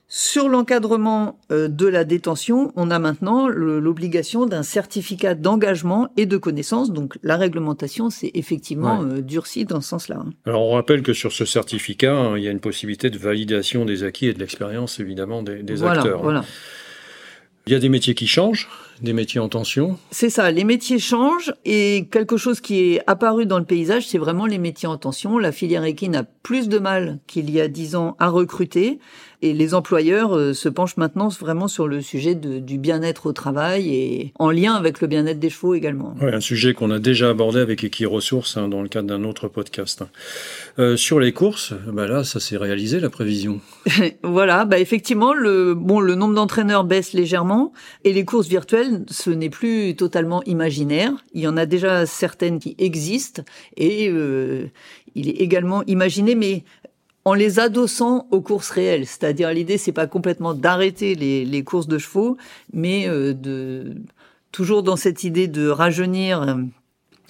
Sur 0.08 0.48
l'encadrement 0.48 1.38
euh, 1.50 1.68
de 1.68 1.86
la 1.86 2.04
détention, 2.04 2.72
on 2.76 2.90
a 2.90 2.98
maintenant 2.98 3.48
l'obligation 3.48 4.46
d'un 4.46 4.62
certificat 4.62 5.34
d'engagement 5.34 6.08
et 6.16 6.24
de 6.24 6.36
connaissance. 6.38 6.92
Donc 6.92 7.18
la 7.22 7.36
réglementation 7.36 8.08
s'est 8.08 8.30
effectivement 8.34 9.02
euh, 9.02 9.20
durcie 9.20 9.64
dans 9.66 9.82
ce 9.82 9.88
sens-là. 9.88 10.18
Hein. 10.20 10.30
Alors 10.46 10.62
on 10.62 10.72
rappelle 10.72 11.02
que 11.02 11.12
sur 11.12 11.32
ce 11.32 11.44
certificat, 11.44 12.14
hein, 12.14 12.38
il 12.38 12.44
y 12.44 12.48
a 12.48 12.50
une 12.50 12.60
possibilité 12.60 13.10
de 13.10 13.18
validation 13.18 13.84
des 13.84 14.02
acquis 14.02 14.26
et 14.28 14.32
de 14.34 14.38
l'expérience 14.38 14.98
évidemment 14.98 15.42
des, 15.42 15.62
des 15.62 15.82
acteurs. 15.82 16.22
Voilà. 16.22 16.44
Il 17.66 17.72
y 17.72 17.76
a 17.76 17.78
des 17.80 17.88
métiers 17.88 18.14
qui 18.14 18.26
changent, 18.26 18.68
des 19.00 19.12
métiers 19.12 19.40
en 19.40 19.48
tension. 19.48 19.98
C'est 20.10 20.30
ça, 20.30 20.50
les 20.50 20.64
métiers 20.64 20.98
changent 20.98 21.54
et 21.64 22.08
quelque 22.10 22.36
chose 22.36 22.60
qui 22.60 22.94
est 22.94 23.00
apparu 23.06 23.46
dans 23.46 23.58
le 23.58 23.64
paysage, 23.64 24.06
c'est 24.06 24.18
vraiment 24.18 24.46
les 24.46 24.58
métiers 24.58 24.88
en 24.88 24.96
tension. 24.96 25.38
La 25.38 25.52
filière 25.52 25.84
équine 25.84 26.16
a 26.16 26.24
plus 26.24 26.68
de 26.68 26.78
mal 26.78 27.18
qu'il 27.26 27.50
y 27.50 27.60
a 27.60 27.68
dix 27.68 27.96
ans 27.96 28.16
à 28.18 28.28
recruter 28.28 28.98
et 29.44 29.52
les 29.52 29.74
employeurs 29.74 30.34
euh, 30.34 30.54
se 30.54 30.70
penchent 30.70 30.96
maintenant 30.96 31.28
vraiment 31.28 31.68
sur 31.68 31.86
le 31.86 32.00
sujet 32.00 32.34
du 32.34 32.78
bien-être 32.78 33.26
au 33.26 33.32
travail 33.32 33.94
et 33.94 34.32
en 34.38 34.50
lien 34.50 34.72
avec 34.72 35.02
le 35.02 35.06
bien-être 35.06 35.38
des 35.38 35.50
chevaux 35.50 35.74
également. 35.74 36.14
Oui, 36.22 36.32
un 36.32 36.40
sujet 36.40 36.72
qu'on 36.72 36.90
a 36.90 36.98
déjà 36.98 37.28
abordé 37.28 37.60
avec 37.60 37.84
Equiresources 37.84 38.56
hein, 38.56 38.68
dans 38.68 38.80
le 38.80 38.88
cadre 38.88 39.08
d'un 39.08 39.22
autre 39.22 39.48
podcast. 39.48 40.02
Euh, 40.78 40.96
sur 40.96 41.20
les 41.20 41.32
courses, 41.32 41.74
bah 41.86 42.06
là, 42.06 42.24
ça 42.24 42.40
s'est 42.40 42.56
réalisé 42.56 43.00
la 43.00 43.10
prévision. 43.10 43.60
voilà, 44.22 44.64
bah 44.64 44.78
effectivement, 44.78 45.34
le 45.34 45.74
bon, 45.74 46.00
le 46.00 46.14
nombre 46.14 46.34
d'entraîneurs 46.34 46.84
baisse 46.84 47.12
légèrement 47.12 47.74
et 48.04 48.14
les 48.14 48.24
courses 48.24 48.48
virtuelles, 48.48 49.04
ce 49.10 49.28
n'est 49.28 49.50
plus 49.50 49.94
totalement 49.94 50.42
imaginaire. 50.44 51.12
Il 51.34 51.42
y 51.42 51.46
en 51.46 51.58
a 51.58 51.66
déjà 51.66 52.06
certaines 52.06 52.60
qui 52.60 52.76
existent 52.78 53.42
et 53.76 54.08
euh, 54.08 54.68
il 55.14 55.28
est 55.28 55.42
également 55.42 55.84
imaginé, 55.86 56.34
mais 56.34 56.64
en 57.24 57.34
les 57.34 57.58
adossant 57.58 58.26
aux 58.30 58.40
courses 58.40 58.70
réelles. 58.70 59.06
C'est-à-dire 59.06 59.50
l'idée, 59.52 59.78
c'est 59.78 59.92
pas 59.92 60.06
complètement 60.06 60.54
d'arrêter 60.54 61.14
les, 61.14 61.44
les, 61.44 61.64
courses 61.64 61.88
de 61.88 61.98
chevaux, 61.98 62.36
mais 62.72 63.08
euh, 63.08 63.32
de 63.32 63.94
toujours 64.52 64.82
dans 64.82 64.96
cette 64.96 65.24
idée 65.24 65.48
de 65.48 65.68
rajeunir 65.68 66.42
euh, 66.42 66.54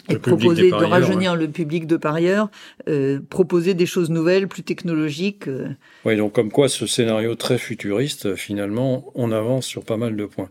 et 0.09 0.17
proposer 0.17 0.71
de 0.71 0.75
rajeunir 0.75 1.37
le 1.37 1.49
public 1.49 1.87
de 1.87 1.97
parieurs, 1.97 2.51
euh, 2.88 3.21
proposer 3.31 3.75
des 3.75 3.87
choses 3.87 4.11
nouvelles, 4.11 4.49
plus 4.49 4.62
technologiques. 4.62 5.49
Euh. 5.49 5.69
Oui, 6.05 6.17
donc 6.17 6.33
comme 6.33 6.51
quoi 6.51 6.69
ce 6.69 6.87
scénario 6.87 7.35
très 7.35 7.59
futuriste, 7.59 8.35
finalement, 8.35 9.11
on 9.14 9.33
avance 9.33 9.67
sur 9.67 9.85
pas 9.85 9.97
mal 9.97 10.17
de 10.17 10.27
points. 10.27 10.49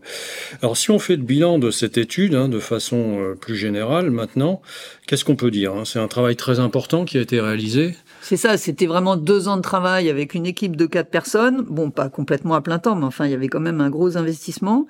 Alors 0.62 0.76
si 0.76 0.90
on 0.90 0.98
fait 0.98 1.16
le 1.16 1.22
bilan 1.22 1.58
de 1.58 1.70
cette 1.70 1.98
étude, 1.98 2.34
hein, 2.34 2.48
de 2.48 2.58
façon 2.58 3.20
euh, 3.20 3.34
plus 3.34 3.56
générale, 3.56 4.10
maintenant, 4.10 4.60
qu'est-ce 5.06 5.24
qu'on 5.24 5.36
peut 5.36 5.50
dire 5.50 5.74
hein? 5.74 5.84
C'est 5.84 6.00
un 6.00 6.08
travail 6.08 6.36
très 6.36 6.58
important 6.58 7.04
qui 7.04 7.18
a 7.18 7.20
été 7.20 7.40
réalisé? 7.40 7.94
C'est 8.22 8.38
ça, 8.38 8.56
c'était 8.56 8.86
vraiment 8.86 9.16
deux 9.16 9.48
ans 9.48 9.58
de 9.58 9.62
travail 9.62 10.08
avec 10.08 10.32
une 10.32 10.46
équipe 10.46 10.76
de 10.76 10.86
quatre 10.86 11.10
personnes. 11.10 11.60
Bon, 11.60 11.90
pas 11.90 12.08
complètement 12.08 12.54
à 12.54 12.62
plein 12.62 12.78
temps, 12.78 12.96
mais 12.96 13.04
enfin, 13.04 13.26
il 13.26 13.30
y 13.30 13.34
avait 13.34 13.48
quand 13.48 13.60
même 13.60 13.82
un 13.82 13.90
gros 13.90 14.16
investissement. 14.16 14.86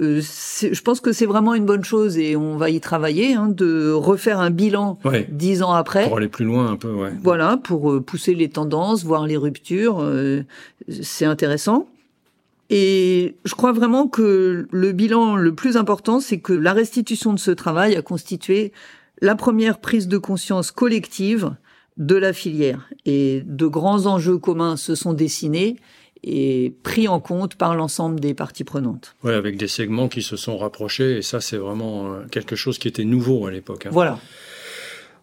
Euh, 0.00 0.20
je 0.20 0.80
pense 0.82 1.00
que 1.00 1.12
c'est 1.12 1.26
vraiment 1.26 1.54
une 1.54 1.64
bonne 1.64 1.84
chose 1.84 2.18
et 2.18 2.36
on 2.36 2.56
va 2.56 2.70
y 2.70 2.80
travailler, 2.80 3.34
hein, 3.34 3.48
de 3.48 3.90
refaire 3.90 4.38
un 4.40 4.50
bilan 4.50 4.98
dix 5.28 5.62
ans 5.62 5.72
après. 5.72 6.06
Pour 6.06 6.18
aller 6.18 6.28
plus 6.28 6.44
loin 6.44 6.70
un 6.70 6.76
peu, 6.76 6.92
ouais. 6.92 7.12
Voilà, 7.22 7.56
pour 7.56 7.90
euh, 7.90 8.00
pousser 8.00 8.34
les 8.34 8.48
tendances, 8.48 9.04
voir 9.04 9.26
les 9.26 9.36
ruptures. 9.36 9.98
Euh, 10.00 10.42
c'est 11.02 11.24
intéressant. 11.24 11.88
Et 12.70 13.36
je 13.44 13.54
crois 13.54 13.72
vraiment 13.72 14.08
que 14.08 14.68
le 14.70 14.92
bilan 14.92 15.36
le 15.36 15.54
plus 15.54 15.76
important, 15.76 16.20
c'est 16.20 16.38
que 16.38 16.52
la 16.52 16.74
restitution 16.74 17.32
de 17.32 17.38
ce 17.38 17.50
travail 17.50 17.96
a 17.96 18.02
constitué 18.02 18.72
la 19.20 19.34
première 19.34 19.78
prise 19.78 20.06
de 20.06 20.18
conscience 20.18 20.70
collective 20.70 21.54
de 21.96 22.14
la 22.14 22.32
filière. 22.32 22.88
Et 23.06 23.42
de 23.46 23.66
grands 23.66 24.06
enjeux 24.06 24.38
communs 24.38 24.76
se 24.76 24.94
sont 24.94 25.14
dessinés 25.14 25.76
et 26.22 26.74
pris 26.82 27.08
en 27.08 27.20
compte 27.20 27.54
par 27.54 27.74
l'ensemble 27.74 28.20
des 28.20 28.34
parties 28.34 28.64
prenantes. 28.64 29.14
Oui, 29.22 29.32
avec 29.32 29.56
des 29.56 29.68
segments 29.68 30.08
qui 30.08 30.22
se 30.22 30.36
sont 30.36 30.58
rapprochés, 30.58 31.18
et 31.18 31.22
ça 31.22 31.40
c'est 31.40 31.56
vraiment 31.56 32.12
euh, 32.12 32.24
quelque 32.30 32.56
chose 32.56 32.78
qui 32.78 32.88
était 32.88 33.04
nouveau 33.04 33.46
à 33.46 33.50
l'époque. 33.50 33.86
Hein. 33.86 33.90
Voilà. 33.92 34.18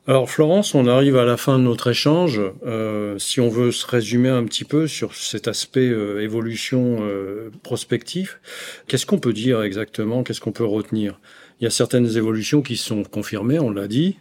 Alors 0.08 0.30
Florence, 0.30 0.76
on 0.76 0.86
arrive 0.86 1.18
à 1.18 1.26
la 1.26 1.36
fin 1.36 1.58
de 1.58 1.64
notre 1.64 1.90
échange. 1.90 2.40
Euh, 2.64 3.18
si 3.18 3.40
on 3.40 3.50
veut 3.50 3.72
se 3.72 3.88
résumer 3.88 4.30
un 4.30 4.44
petit 4.44 4.64
peu 4.64 4.86
sur 4.86 5.16
cet 5.16 5.48
aspect 5.48 5.90
euh, 5.90 6.22
évolution 6.22 6.98
euh, 7.02 7.50
prospectif, 7.64 8.40
qu'est-ce 8.88 9.08
qu'on 9.08 9.18
peut 9.18 9.34
dire 9.34 9.64
exactement 9.64 10.22
Qu'est-ce 10.22 10.42
qu'on 10.42 10.52
peut 10.52 10.66
retenir? 10.66 11.20
Il 11.60 11.64
y 11.64 11.68
a 11.68 11.72
certaines 11.72 12.18
évolutions 12.18 12.62
qui 12.62 12.78
sont 12.78 13.02
confirmées, 13.04 13.58
on 13.58 13.72
l'a 13.72 13.88
dit. 13.88 14.20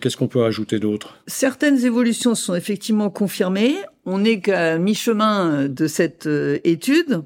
Qu'est-ce 0.00 0.16
qu'on 0.16 0.26
peut 0.26 0.44
ajouter 0.44 0.80
d'autre? 0.80 1.22
Certaines 1.28 1.84
évolutions 1.84 2.34
sont 2.34 2.56
effectivement 2.56 3.08
confirmées. 3.08 3.76
On 4.04 4.18
n'est 4.18 4.40
qu'à 4.40 4.78
mi-chemin 4.78 5.68
de 5.68 5.86
cette 5.86 6.26
euh, 6.26 6.58
étude. 6.64 7.22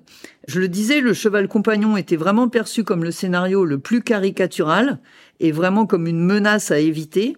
Je 0.46 0.60
le 0.60 0.68
disais, 0.68 1.00
le 1.00 1.14
cheval 1.14 1.48
compagnon 1.48 1.96
était 1.96 2.16
vraiment 2.16 2.48
perçu 2.48 2.84
comme 2.84 3.02
le 3.02 3.10
scénario 3.10 3.64
le 3.64 3.78
plus 3.78 4.02
caricatural 4.02 4.98
et 5.40 5.52
vraiment 5.52 5.86
comme 5.86 6.06
une 6.06 6.20
menace 6.20 6.70
à 6.70 6.78
éviter. 6.78 7.36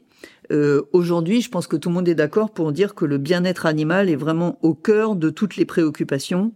Euh, 0.50 0.82
Aujourd'hui, 0.92 1.40
je 1.40 1.50
pense 1.50 1.66
que 1.66 1.76
tout 1.76 1.88
le 1.88 1.94
monde 1.94 2.08
est 2.08 2.14
d'accord 2.14 2.50
pour 2.50 2.72
dire 2.72 2.94
que 2.94 3.04
le 3.04 3.18
bien-être 3.18 3.66
animal 3.66 4.08
est 4.08 4.16
vraiment 4.16 4.58
au 4.62 4.74
cœur 4.74 5.14
de 5.14 5.30
toutes 5.30 5.56
les 5.56 5.64
préoccupations, 5.64 6.52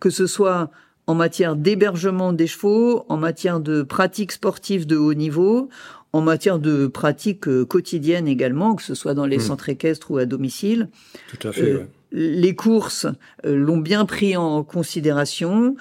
que 0.00 0.10
ce 0.10 0.26
soit 0.26 0.70
en 1.06 1.14
matière 1.14 1.56
d'hébergement 1.56 2.32
des 2.32 2.46
chevaux, 2.46 3.04
en 3.08 3.16
matière 3.16 3.60
de 3.60 3.82
pratiques 3.82 4.32
sportives 4.32 4.86
de 4.86 4.96
haut 4.96 5.14
niveau, 5.14 5.68
en 6.12 6.20
matière 6.20 6.58
de 6.58 6.86
pratiques 6.86 7.48
euh, 7.48 7.64
quotidiennes 7.64 8.28
également, 8.28 8.74
que 8.74 8.82
ce 8.82 8.94
soit 8.94 9.14
dans 9.14 9.26
les 9.26 9.38
hmm. 9.38 9.40
centres 9.40 9.68
équestres 9.68 10.10
ou 10.10 10.18
à 10.18 10.26
domicile. 10.26 10.88
Tout 11.28 11.48
à 11.48 11.52
fait. 11.52 11.72
Euh, 11.72 11.86
les 12.12 12.54
courses 12.54 13.06
euh, 13.44 13.56
l'ont 13.56 13.78
bien 13.78 14.04
pris 14.04 14.36
en 14.36 14.62
considération. 14.62 15.74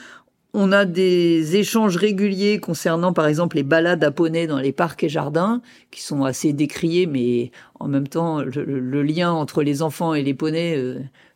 On 0.54 0.72
a 0.72 0.86
des 0.86 1.56
échanges 1.56 1.96
réguliers 1.96 2.60
concernant, 2.60 3.14
par 3.14 3.28
exemple, 3.28 3.56
les 3.56 3.64
balades 3.64 4.04
à 4.04 4.12
poney 4.12 4.48
dans 4.48 4.60
les 4.60 4.74
parcs 4.74 5.04
et 5.04 5.10
jardins, 5.10 5.62
qui 5.92 6.02
sont 6.02 6.24
assez 6.24 6.52
décriés, 6.52 7.06
mais 7.06 7.52
en 7.80 7.88
même 7.88 8.08
temps, 8.08 8.42
le, 8.42 9.04
lien 9.04 9.32
entre 9.32 9.64
les 9.64 9.82
enfants 9.82 10.14
et 10.14 10.24
les 10.24 10.34
poneys 10.34 10.78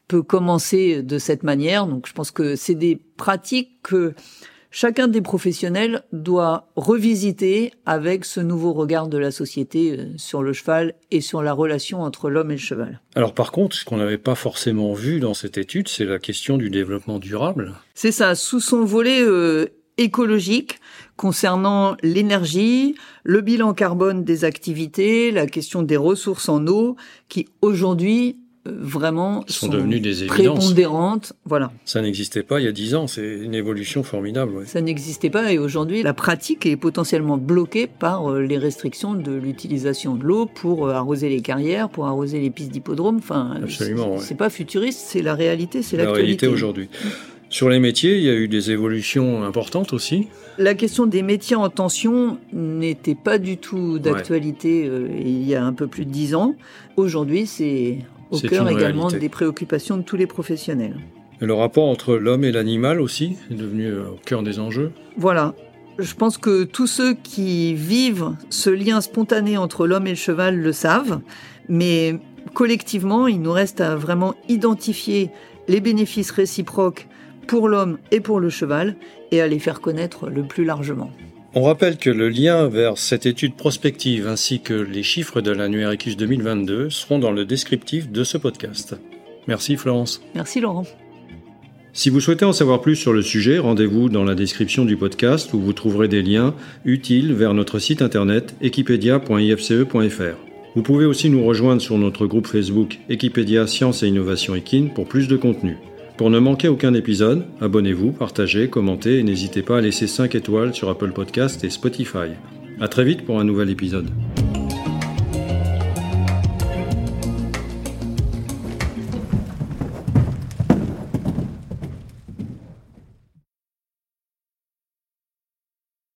peut 0.10 0.22
commencer 0.22 1.02
de 1.02 1.18
cette 1.18 1.44
manière. 1.44 1.88
Donc, 1.88 2.08
je 2.08 2.14
pense 2.14 2.32
que 2.32 2.58
c'est 2.58 2.76
des 2.76 2.98
pratiques 3.16 3.82
que 3.84 4.14
chacun 4.76 5.08
des 5.08 5.22
professionnels 5.22 6.04
doit 6.12 6.68
revisiter 6.76 7.72
avec 7.86 8.26
ce 8.26 8.42
nouveau 8.42 8.74
regard 8.74 9.08
de 9.08 9.18
la 9.18 9.32
société 9.32 9.98
euh, 9.98 10.06
sur 10.18 10.44
le 10.44 10.52
cheval 10.52 10.96
et 11.12 11.22
sur 11.22 11.42
la 11.42 11.54
relation 11.54 12.02
entre 12.02 12.30
l'homme 12.30 12.52
et 12.52 12.56
le 12.56 12.60
cheval. 12.60 13.00
Alors 13.16 13.34
par 13.34 13.54
contre, 13.54 13.74
ce 13.78 13.86
qu'on 13.86 13.96
n'avait 13.96 14.18
pas 14.18 14.36
forcément 14.36 14.94
vu 14.94 15.22
dans 15.22 15.34
cette 15.34 15.58
étude, 15.58 15.88
c'est 15.88 16.04
la 16.04 16.20
question 16.20 16.58
du 16.58 16.70
développement 16.70 17.20
durable. 17.20 17.76
C'est 17.94 18.12
ça, 18.12 18.36
sous 18.36 18.60
son 18.60 18.84
volet 18.84 19.22
euh, 19.22 19.68
écologique 19.98 20.82
concernant 21.16 21.96
l'énergie, 22.04 22.96
le 23.24 23.40
bilan 23.40 23.74
carbone 23.74 24.26
des 24.26 24.44
activités, 24.44 25.32
la 25.32 25.48
question 25.48 25.84
des 25.84 25.96
ressources 25.96 26.50
en 26.50 26.68
eau, 26.68 26.98
qui 27.30 27.48
aujourd'hui 27.62 28.40
vraiment 28.66 29.44
sont, 29.48 29.68
devenues 29.68 30.00
des 30.00 30.26
prépondérantes. 30.26 31.34
Voilà. 31.46 31.72
Ça 31.86 32.02
n'existait 32.02 32.44
pas 32.44 32.60
il 32.60 32.66
y 32.66 32.68
a 32.68 32.72
dix 32.72 32.96
ans. 32.96 33.08
C'est 33.08 33.38
une 33.38 33.54
évolution 33.54 34.04
formidable. 34.04 34.66
Ça 34.66 34.82
n'existait 34.82 35.30
pas 35.30 35.52
et 35.52 35.60
aujourd'hui 35.60 36.04
la 36.04 36.14
pratique 36.14 36.66
est 36.66 36.78
potentiellement 36.78 37.38
bloquée 37.38 37.88
par 37.88 38.32
euh, 38.32 38.42
les 38.42 38.58
restrictions 38.58 39.14
de 39.14 39.34
l'utilisation 39.34 40.16
de 40.16 40.24
l'eau 40.24 40.46
pour 40.46 40.88
euh, 40.88 40.94
arroser 40.94 41.30
les 41.30 41.42
carrières, 41.42 41.90
pour 41.90 42.08
arroser 42.08 42.40
les 42.40 42.50
pistes 42.50 42.72
d'hippodrome. 42.72 43.18
Enfin, 43.18 43.58
absolument. 43.62 44.18
C'est 44.18 44.36
pas 44.36 44.50
futuriste, 44.50 45.00
c'est 45.00 45.22
la 45.22 45.36
réalité, 45.36 45.82
c'est 45.82 45.98
la 45.98 46.12
réalité 46.12 46.48
aujourd'hui. 46.48 46.90
Sur 47.50 47.70
les 47.70 47.80
métiers, 47.80 48.18
il 48.18 48.24
y 48.24 48.30
a 48.30 48.34
eu 48.34 48.48
des 48.48 48.72
évolutions 48.72 49.44
importantes 49.44 49.94
aussi. 49.94 50.28
La 50.58 50.74
question 50.74 51.06
des 51.06 51.22
métiers 51.22 51.56
en 51.56 51.70
tension 51.70 52.38
n'était 52.52 53.16
pas 53.16 53.38
du 53.38 53.58
tout 53.58 54.00
d'actualité 54.00 54.88
euh, 54.88 55.08
il 55.18 55.48
y 55.48 55.54
a 55.54 55.64
un 55.64 55.74
peu 55.74 55.88
plus 55.88 56.06
de 56.06 56.12
dix 56.12 56.34
ans. 56.34 56.56
Aujourd'hui, 56.98 57.46
c'est 57.46 58.00
au 58.36 58.40
cœur 58.40 58.70
également 58.70 59.08
des 59.08 59.30
préoccupations 59.30 59.98
de 59.98 60.04
tous 60.04 60.16
les 60.16 60.28
professionnels. 60.28 60.98
Et 61.42 61.46
le 61.46 61.54
rapport 61.54 61.86
entre 61.86 62.16
l'homme 62.16 62.44
et 62.44 62.52
l'animal 62.52 63.02
aussi 63.02 63.38
est 63.52 63.56
devenu 63.56 63.88
euh, 63.88 64.10
au 64.10 64.20
cœur 64.26 64.44
des 64.44 64.60
enjeux 64.60 64.92
Voilà. 65.18 65.54
Je 65.98 66.14
pense 66.14 66.38
que 66.38 66.64
tous 66.66 66.88
ceux 66.88 67.14
qui 67.14 67.74
vivent 67.74 68.36
ce 68.50 68.70
lien 68.70 69.00
spontané 69.00 69.58
entre 69.58 69.88
l'homme 69.88 70.08
et 70.08 70.12
le 70.12 70.16
cheval 70.16 70.58
le 70.58 70.74
savent, 70.74 71.22
mais 71.70 72.20
collectivement, 72.54 73.28
il 73.28 73.42
nous 73.42 73.52
reste 73.52 73.80
à 73.80 73.96
vraiment 73.96 74.36
identifier 74.50 75.32
les 75.68 75.80
bénéfices 75.80 76.32
réciproques 76.32 77.08
pour 77.48 77.70
l'homme 77.70 77.98
et 78.12 78.20
pour 78.20 78.40
le 78.40 78.50
cheval 78.50 78.98
et 79.32 79.42
à 79.42 79.48
les 79.48 79.60
faire 79.60 79.80
connaître 79.80 80.30
le 80.30 80.44
plus 80.44 80.66
largement. 80.66 81.12
On 81.58 81.62
rappelle 81.62 81.96
que 81.96 82.10
le 82.10 82.28
lien 82.28 82.68
vers 82.68 82.98
cette 82.98 83.26
étude 83.26 83.56
prospective 83.56 84.28
ainsi 84.28 84.60
que 84.60 84.74
les 84.74 85.04
chiffres 85.04 85.40
de 85.40 85.52
l'annuaire 85.52 85.92
EQUS 85.92 86.18
2022 86.18 86.90
seront 86.90 87.18
dans 87.18 87.32
le 87.32 87.46
descriptif 87.46 88.12
de 88.12 88.26
ce 88.26 88.38
podcast. 88.38 88.98
Merci 89.48 89.78
Florence. 89.78 90.22
Merci 90.36 90.60
Laurent. 90.60 90.86
Si 91.94 92.10
vous 92.10 92.20
souhaitez 92.20 92.44
en 92.44 92.52
savoir 92.52 92.82
plus 92.82 92.98
sur 92.98 93.14
le 93.14 93.22
sujet, 93.22 93.58
rendez-vous 93.58 94.10
dans 94.10 94.26
la 94.26 94.36
description 94.36 94.84
du 94.84 94.98
podcast 94.98 95.54
où 95.54 95.62
vous 95.62 95.72
trouverez 95.72 96.10
des 96.10 96.22
liens 96.22 96.54
utiles 96.84 97.34
vers 97.34 97.54
notre 97.54 97.80
site 97.80 98.02
internet 98.02 98.54
equipedia.ifce.fr. 98.60 100.38
Vous 100.76 100.84
pouvez 100.84 101.06
aussi 101.06 101.30
nous 101.30 101.46
rejoindre 101.46 101.82
sur 101.82 101.98
notre 101.98 102.28
groupe 102.28 102.48
Facebook 102.48 103.00
Equipedia 103.08 103.66
Science 103.66 104.04
et 104.04 104.08
Innovation 104.08 104.56
Equine 104.56 104.94
pour 104.94 105.08
plus 105.08 105.30
de 105.30 105.38
contenu. 105.38 105.78
Pour 106.18 106.30
ne 106.30 106.40
manquer 106.40 106.70
aucun 106.70 106.94
épisode, 106.94 107.44
abonnez-vous, 107.60 108.14
partagez, 108.14 108.70
commentez 108.70 109.20
et 109.20 109.24
n'hésitez 109.24 109.62
pas 109.62 109.80
à 109.80 109.82
laisser 109.82 110.08
5 110.08 110.34
étoiles 110.36 110.74
sur 110.74 110.90
Apple 110.90 111.12
Podcast 111.12 111.62
et 111.66 111.70
Spotify. 111.70 112.32
À 112.80 112.88
très 112.88 113.04
vite 113.04 113.26
pour 113.26 113.40
un 113.40 113.44
nouvel 113.44 113.70
épisode. 113.70 114.10